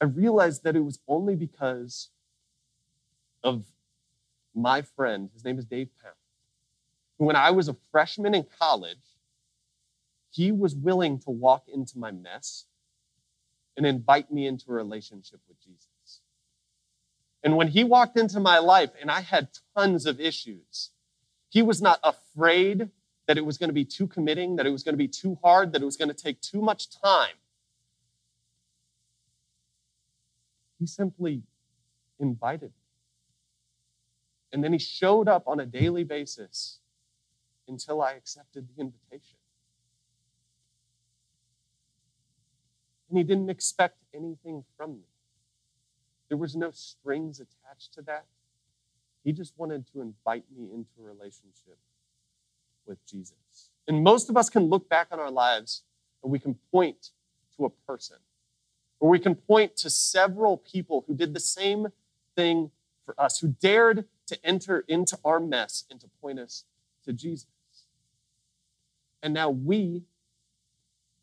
I 0.00 0.06
realized 0.06 0.64
that 0.64 0.76
it 0.76 0.80
was 0.80 1.00
only 1.08 1.34
because 1.34 2.08
of 3.42 3.64
my 4.54 4.82
friend, 4.82 5.30
his 5.32 5.44
name 5.44 5.58
is 5.58 5.64
Dave 5.64 5.88
Pound, 6.02 6.14
when 7.16 7.36
I 7.36 7.50
was 7.50 7.68
a 7.68 7.76
freshman 7.90 8.34
in 8.34 8.46
college, 8.58 9.18
he 10.30 10.52
was 10.52 10.74
willing 10.74 11.18
to 11.20 11.30
walk 11.30 11.64
into 11.68 11.98
my 11.98 12.10
mess 12.10 12.66
and 13.76 13.84
invite 13.84 14.32
me 14.32 14.46
into 14.46 14.70
a 14.70 14.74
relationship 14.74 15.40
with 15.48 15.60
Jesus. 15.60 16.20
And 17.42 17.56
when 17.56 17.68
he 17.68 17.84
walked 17.84 18.18
into 18.18 18.40
my 18.40 18.58
life 18.58 18.90
and 19.00 19.10
I 19.10 19.20
had 19.20 19.48
tons 19.76 20.06
of 20.06 20.20
issues, 20.20 20.90
he 21.50 21.62
was 21.62 21.82
not 21.82 21.98
afraid 22.02 22.88
that 23.26 23.36
it 23.36 23.44
was 23.44 23.58
going 23.58 23.68
to 23.68 23.74
be 23.74 23.84
too 23.84 24.06
committing, 24.06 24.56
that 24.56 24.66
it 24.66 24.70
was 24.70 24.82
going 24.82 24.94
to 24.94 24.98
be 24.98 25.08
too 25.08 25.38
hard, 25.42 25.72
that 25.72 25.82
it 25.82 25.84
was 25.84 25.96
going 25.96 26.08
to 26.08 26.14
take 26.14 26.40
too 26.40 26.62
much 26.62 26.88
time. 26.90 27.34
He 30.78 30.86
simply 30.86 31.42
invited 32.18 32.70
me. 32.70 32.72
And 34.52 34.64
then 34.64 34.72
he 34.72 34.78
showed 34.78 35.28
up 35.28 35.46
on 35.46 35.60
a 35.60 35.66
daily 35.66 36.04
basis 36.04 36.78
until 37.68 38.00
I 38.00 38.12
accepted 38.12 38.68
the 38.68 38.80
invitation. 38.80 39.36
And 43.08 43.18
he 43.18 43.24
didn't 43.24 43.50
expect 43.50 43.98
anything 44.14 44.64
from 44.76 44.94
me. 44.94 45.04
There 46.28 46.38
was 46.38 46.54
no 46.54 46.70
strings 46.70 47.40
attached 47.40 47.92
to 47.94 48.02
that. 48.02 48.24
He 49.24 49.32
just 49.32 49.54
wanted 49.56 49.86
to 49.92 50.00
invite 50.00 50.44
me 50.56 50.68
into 50.72 50.90
a 51.00 51.02
relationship 51.02 51.78
with 52.86 53.04
Jesus. 53.06 53.70
And 53.86 54.02
most 54.02 54.30
of 54.30 54.36
us 54.36 54.48
can 54.48 54.64
look 54.64 54.88
back 54.88 55.08
on 55.10 55.20
our 55.20 55.30
lives 55.30 55.82
and 56.22 56.32
we 56.32 56.38
can 56.38 56.54
point 56.70 57.10
to 57.56 57.64
a 57.64 57.70
person, 57.70 58.16
or 58.98 59.08
we 59.08 59.18
can 59.18 59.34
point 59.34 59.76
to 59.78 59.90
several 59.90 60.56
people 60.56 61.04
who 61.06 61.14
did 61.14 61.34
the 61.34 61.40
same 61.40 61.88
thing 62.36 62.70
for 63.04 63.14
us, 63.20 63.40
who 63.40 63.48
dared 63.48 64.04
to 64.26 64.38
enter 64.44 64.84
into 64.88 65.18
our 65.24 65.40
mess 65.40 65.84
and 65.90 66.00
to 66.00 66.08
point 66.20 66.38
us 66.38 66.64
to 67.04 67.12
Jesus. 67.12 67.46
And 69.22 69.34
now 69.34 69.50
we, 69.50 70.04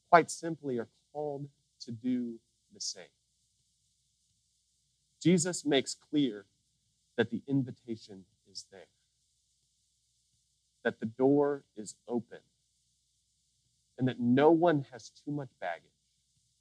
quite 0.10 0.30
simply, 0.30 0.78
are 0.78 0.90
called 1.14 1.48
to 1.82 1.92
do 1.92 2.36
the 2.74 2.82
same. 2.82 3.04
Jesus 5.22 5.66
makes 5.66 5.96
clear 5.96 6.46
that 7.18 7.32
the 7.32 7.42
invitation 7.48 8.24
is 8.50 8.66
there, 8.72 8.88
that 10.84 11.00
the 11.00 11.06
door 11.06 11.64
is 11.76 11.96
open, 12.08 12.40
and 13.98 14.08
that 14.08 14.20
no 14.20 14.52
one 14.52 14.86
has 14.92 15.10
too 15.10 15.32
much 15.32 15.50
baggage, 15.60 15.84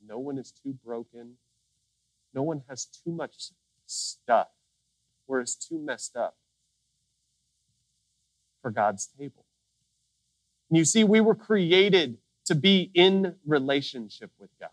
no 0.06 0.18
one 0.18 0.38
is 0.38 0.50
too 0.50 0.74
broken, 0.84 1.34
no 2.34 2.42
one 2.42 2.62
has 2.68 2.86
too 2.86 3.12
much 3.12 3.50
stuff 3.86 4.48
or 5.26 5.40
is 5.40 5.54
too 5.54 5.78
messed 5.78 6.16
up 6.16 6.36
for 8.62 8.70
God's 8.70 9.06
table. 9.06 9.44
And 10.70 10.78
you 10.78 10.84
see, 10.84 11.04
we 11.04 11.20
were 11.20 11.34
created 11.34 12.18
to 12.46 12.54
be 12.54 12.90
in 12.94 13.36
relationship 13.46 14.30
with 14.38 14.50
God. 14.58 14.70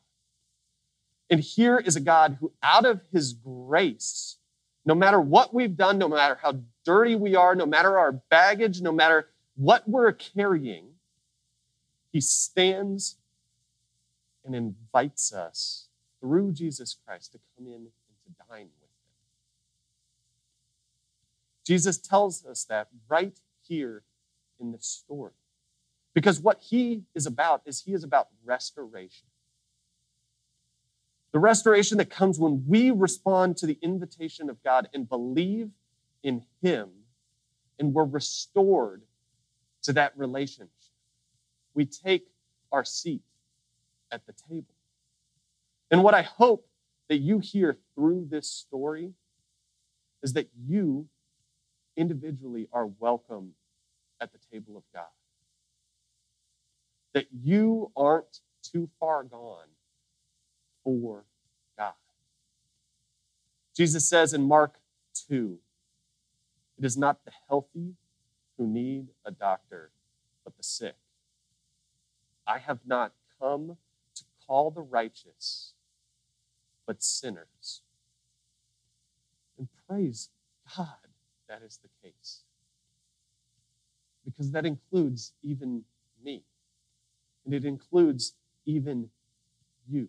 And 1.30 1.39
here 1.39 1.78
is 1.78 1.96
a 1.96 2.00
God 2.00 2.38
who, 2.39 2.52
out 2.62 2.86
of 2.86 3.02
his 3.12 3.34
grace, 3.34 4.38
no 4.86 4.96
matter 4.96 5.19
what 5.19 5.54
we've 5.54 5.76
done, 5.76 5.98
no 5.98 6.08
matter 6.08 6.38
how 6.41 6.60
dirty 6.86 7.15
we 7.15 7.36
are, 7.36 7.56
no 7.56 7.65
matter 7.65 7.98
our 7.98 8.12
baggage, 8.12 8.82
no 8.82 8.91
matter 8.91 9.30
what 9.56 9.88
we're 9.88 10.12
carrying, 10.12 10.86
he 12.12 12.19
stands 12.19 13.17
and 14.46 14.56
invites 14.56 15.34
us 15.34 15.88
through 16.19 16.52
Jesus 16.52 16.96
Christ 17.06 17.32
to 17.32 17.39
come 17.56 17.67
in 17.67 17.74
and 17.74 17.88
to 18.26 18.46
dine 18.50 18.65
with 18.80 18.89
him. 18.89 18.89
Jesus 21.65 21.98
tells 21.98 22.46
us 22.46 22.65
that 22.65 22.89
right 23.08 23.39
here 23.62 24.04
in 24.60 24.72
this 24.72 24.86
story. 24.86 25.32
Because 26.13 26.39
what 26.39 26.62
he 26.62 27.04
is 27.15 27.26
about 27.26 27.62
is 27.65 27.82
he 27.82 27.93
is 27.93 28.04
about 28.04 28.28
restoration. 28.46 29.28
The 31.34 31.39
restoration 31.39 31.98
that 31.98 32.12
comes 32.12 32.39
when 32.39 32.63
we 32.67 32.91
respond 32.91 33.58
to 33.58 33.65
the 33.65 33.80
invitation 33.82 34.52
of 34.52 34.63
God 34.63 34.88
and 34.93 35.10
believe 35.10 35.72
in 36.22 36.46
Him, 36.62 36.89
and 37.80 37.91
we're 37.91 38.06
restored 38.06 39.02
to 39.82 39.93
that 39.93 40.13
relationship. 40.15 40.69
We 41.74 41.86
take 41.86 42.28
our 42.72 42.86
seat 42.86 43.24
at 44.12 44.28
the 44.28 44.34
table. 44.48 44.76
And 45.89 46.04
what 46.04 46.13
I 46.13 46.22
hope 46.22 46.67
that 47.10 47.17
you 47.17 47.39
hear 47.39 47.78
through 47.96 48.28
this 48.30 48.48
story 48.48 49.13
is 50.22 50.34
that 50.34 50.50
you 50.67 51.08
individually 51.98 52.67
are 52.72 52.86
welcome 52.86 53.54
at 54.22 54.32
the 54.32 54.39
table 54.52 54.78
of 54.78 54.84
God. 54.93 55.06
That 57.13 57.26
you 57.43 57.91
aren't 57.96 58.39
too 58.62 58.88
far 59.00 59.24
gone 59.24 59.67
for 60.84 61.26
God. 61.78 61.93
Jesus 63.76 64.08
says 64.08 64.34
in 64.34 64.43
Mark 64.43 64.76
2 65.30 65.58
it 66.78 66.86
is 66.86 66.98
not 66.98 67.24
the 67.26 67.32
healthy 67.48 67.93
who 68.58 68.67
need 68.67 69.08
a 69.26 69.32
doctor, 69.32 69.91
but 70.43 70.56
the 70.58 70.63
sick. 70.63 70.96
I 72.46 72.60
have 72.60 72.80
not 72.86 73.13
come 73.39 73.78
to 74.15 74.24
call 74.46 74.72
the 74.72 74.82
righteous, 74.82 75.74
but 76.86 77.02
sinners. 77.02 77.82
And 79.58 79.67
praise 79.88 80.30
God 80.76 80.88
that 81.48 81.62
is 81.65 81.80
the 81.82 81.89
case. 82.02 82.41
Because 84.26 84.52
that 84.52 84.65
includes 84.65 85.34
even 85.43 85.84
me, 86.24 86.43
and 87.46 87.54
it 87.54 87.65
includes 87.65 88.34
even 88.65 89.10
you. 89.88 90.08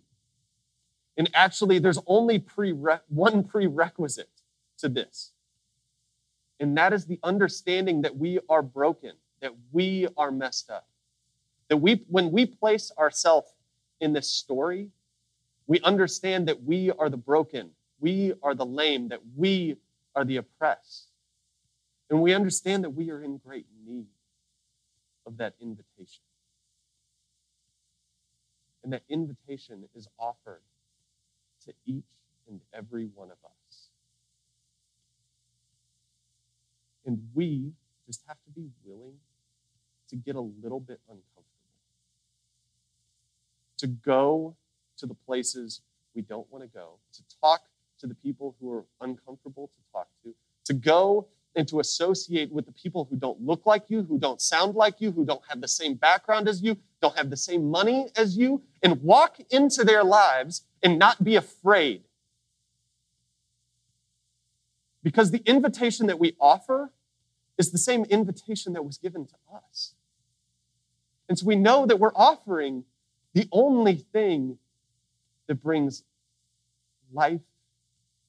And 1.16 1.31
actually, 1.35 1.79
there's 1.79 2.00
only 2.07 2.38
prere- 2.38 3.00
one 3.09 3.44
prerequisite 3.44 4.31
to 4.79 4.88
this. 4.88 5.31
And 6.61 6.77
that 6.77 6.92
is 6.92 7.07
the 7.07 7.20
understanding 7.22 8.03
that 8.03 8.16
we 8.16 8.40
are 8.48 8.62
broken, 8.62 9.12
that 9.40 9.53
we 9.72 10.09
are 10.16 10.31
messed 10.31 10.70
up. 10.70 10.87
That 11.68 11.77
we, 11.79 12.05
when 12.09 12.31
we 12.31 12.46
place 12.46 12.92
ourselves 12.98 13.53
in 14.00 14.12
this 14.12 14.29
story, 14.29 14.90
we 15.66 15.81
understand 15.81 16.48
that 16.48 16.62
we 16.62 16.90
are 16.90 17.09
the 17.09 17.16
broken, 17.16 17.70
we 18.00 18.35
are 18.42 18.55
the 18.55 18.66
lame, 18.66 19.09
that 19.09 19.20
we 19.37 19.77
are 20.14 20.24
the 20.24 20.37
oppressed. 20.37 21.09
And 22.11 22.20
we 22.20 22.35
understand 22.35 22.85
that 22.85 22.90
we 22.90 23.11
are 23.11 23.22
in 23.22 23.38
great 23.38 23.66
need 23.87 24.07
of 25.27 25.38
that 25.38 25.55
invitation. 25.61 26.22
And 28.83 28.92
that 28.92 29.03
invitation 29.09 29.85
is 29.94 30.07
offered 30.18 30.61
to 31.66 31.72
each 31.87 32.05
and 32.48 32.61
every 32.72 33.09
one 33.14 33.31
of 33.31 33.38
us. 33.44 33.88
And 37.07 37.29
we 37.35 37.72
just 38.07 38.22
have 38.27 38.37
to 38.44 38.50
be 38.50 38.68
willing 38.85 39.14
to 40.09 40.16
get 40.16 40.37
a 40.37 40.40
little 40.40 40.81
bit 40.81 41.00
uncomfortable, 41.09 41.44
to 43.79 43.87
go 43.87 44.57
to 44.98 45.07
the 45.07 45.14
places 45.14 45.81
we 46.14 46.22
don't 46.22 46.50
want 46.53 46.62
to 46.62 46.68
go, 46.68 46.98
to 47.12 47.22
talk 47.40 47.62
to 47.98 48.07
the 48.07 48.14
people 48.14 48.55
who 48.61 48.72
are 48.72 48.85
uncomfortable 49.00 49.68
to 49.68 49.92
talk 49.92 50.09
to, 50.22 50.35
to 50.64 50.72
go 50.74 51.27
and 51.57 51.69
to 51.69 51.81
associate 51.81 52.51
with 52.51 52.67
the 52.67 52.73
people 52.73 53.07
who 53.09 53.17
don't 53.17 53.40
look 53.40 53.67
like 53.67 53.85
you, 53.88 54.03
who 54.03 54.19
don't 54.19 54.40
sound 54.40 54.75
like 54.75 55.01
you, 55.01 55.12
who 55.12 55.25
don't 55.25 55.43
have 55.49 55.61
the 55.61 55.69
same 55.69 55.95
background 55.95 56.49
as 56.49 56.62
you, 56.62 56.77
don't 57.01 57.17
have 57.17 57.31
the 57.31 57.37
same 57.37 57.71
money 57.71 58.09
as 58.17 58.37
you, 58.37 58.62
and 58.83 59.03
walk 59.03 59.38
into 59.51 59.85
their 59.85 60.03
lives 60.03 60.62
and 60.83 60.99
not 60.99 61.23
be 61.23 61.37
afraid. 61.37 62.03
Because 65.03 65.31
the 65.31 65.43
invitation 65.45 66.07
that 66.07 66.19
we 66.19 66.35
offer 66.40 66.90
is 67.59 67.71
the 67.71 67.79
same 67.79 68.05
invitation 68.07 68.73
that 68.73 68.85
was 68.85 68.99
given 68.99 69.27
to 69.27 69.35
us. 69.55 69.95
And 71.29 71.38
so 71.38 71.47
we 71.47 71.57
know 71.57 71.87
that 71.87 71.99
we're 71.99 72.14
offering 72.14 72.85
the 73.33 73.49
only 73.53 73.95
thing 73.97 74.59
that 75.47 75.57
brings 75.57 76.03
life 77.12 77.40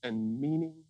and 0.03 0.39
meaning 0.39 0.84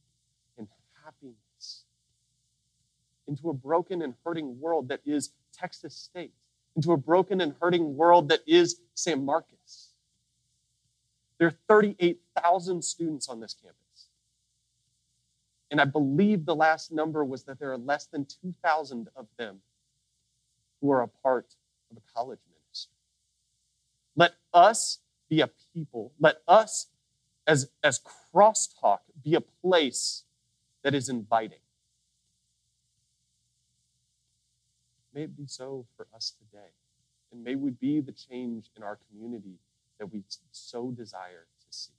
into 3.27 3.49
a 3.49 3.53
broken 3.53 4.01
and 4.01 4.13
hurting 4.25 4.59
world 4.59 4.89
that 4.89 5.01
is 5.05 5.31
Texas 5.53 5.95
State, 5.95 6.33
into 6.75 6.91
a 6.91 6.97
broken 6.97 7.41
and 7.41 7.55
hurting 7.61 7.95
world 7.95 8.29
that 8.29 8.41
is 8.45 8.79
San 8.93 9.25
Marcos. 9.25 9.89
There 11.37 11.47
are 11.47 11.57
38,000 11.67 12.83
students 12.83 13.27
on 13.27 13.39
this 13.39 13.53
campus. 13.53 13.79
And 15.71 15.81
I 15.81 15.85
believe 15.85 16.45
the 16.45 16.55
last 16.55 16.91
number 16.91 17.25
was 17.25 17.43
that 17.43 17.59
there 17.59 17.71
are 17.71 17.77
less 17.77 18.05
than 18.05 18.25
2,000 18.25 19.09
of 19.15 19.27
them 19.37 19.59
who 20.79 20.91
are 20.91 21.01
a 21.01 21.07
part 21.07 21.55
of 21.91 21.97
a 21.97 22.13
college 22.13 22.39
ministry. 22.47 22.93
Let 24.15 24.35
us 24.53 24.99
be 25.29 25.41
a 25.41 25.49
people, 25.73 26.13
let 26.19 26.37
us 26.47 26.87
as, 27.47 27.69
as 27.83 27.99
crosstalk 27.99 28.99
be 29.23 29.35
a 29.35 29.41
place 29.41 30.23
that 30.83 30.95
is 30.95 31.09
inviting 31.09 31.59
may 35.15 35.23
it 35.23 35.37
be 35.37 35.47
so 35.47 35.85
for 35.95 36.07
us 36.13 36.33
today. 36.37 36.69
And 37.31 37.43
may 37.43 37.55
we 37.55 37.71
be 37.71 38.01
the 38.01 38.11
change 38.11 38.69
in 38.75 38.83
our 38.83 38.99
community 39.09 39.55
that 39.97 40.11
we 40.11 40.23
so 40.51 40.91
desire 40.91 41.47
to 41.61 41.67
see. 41.69 41.93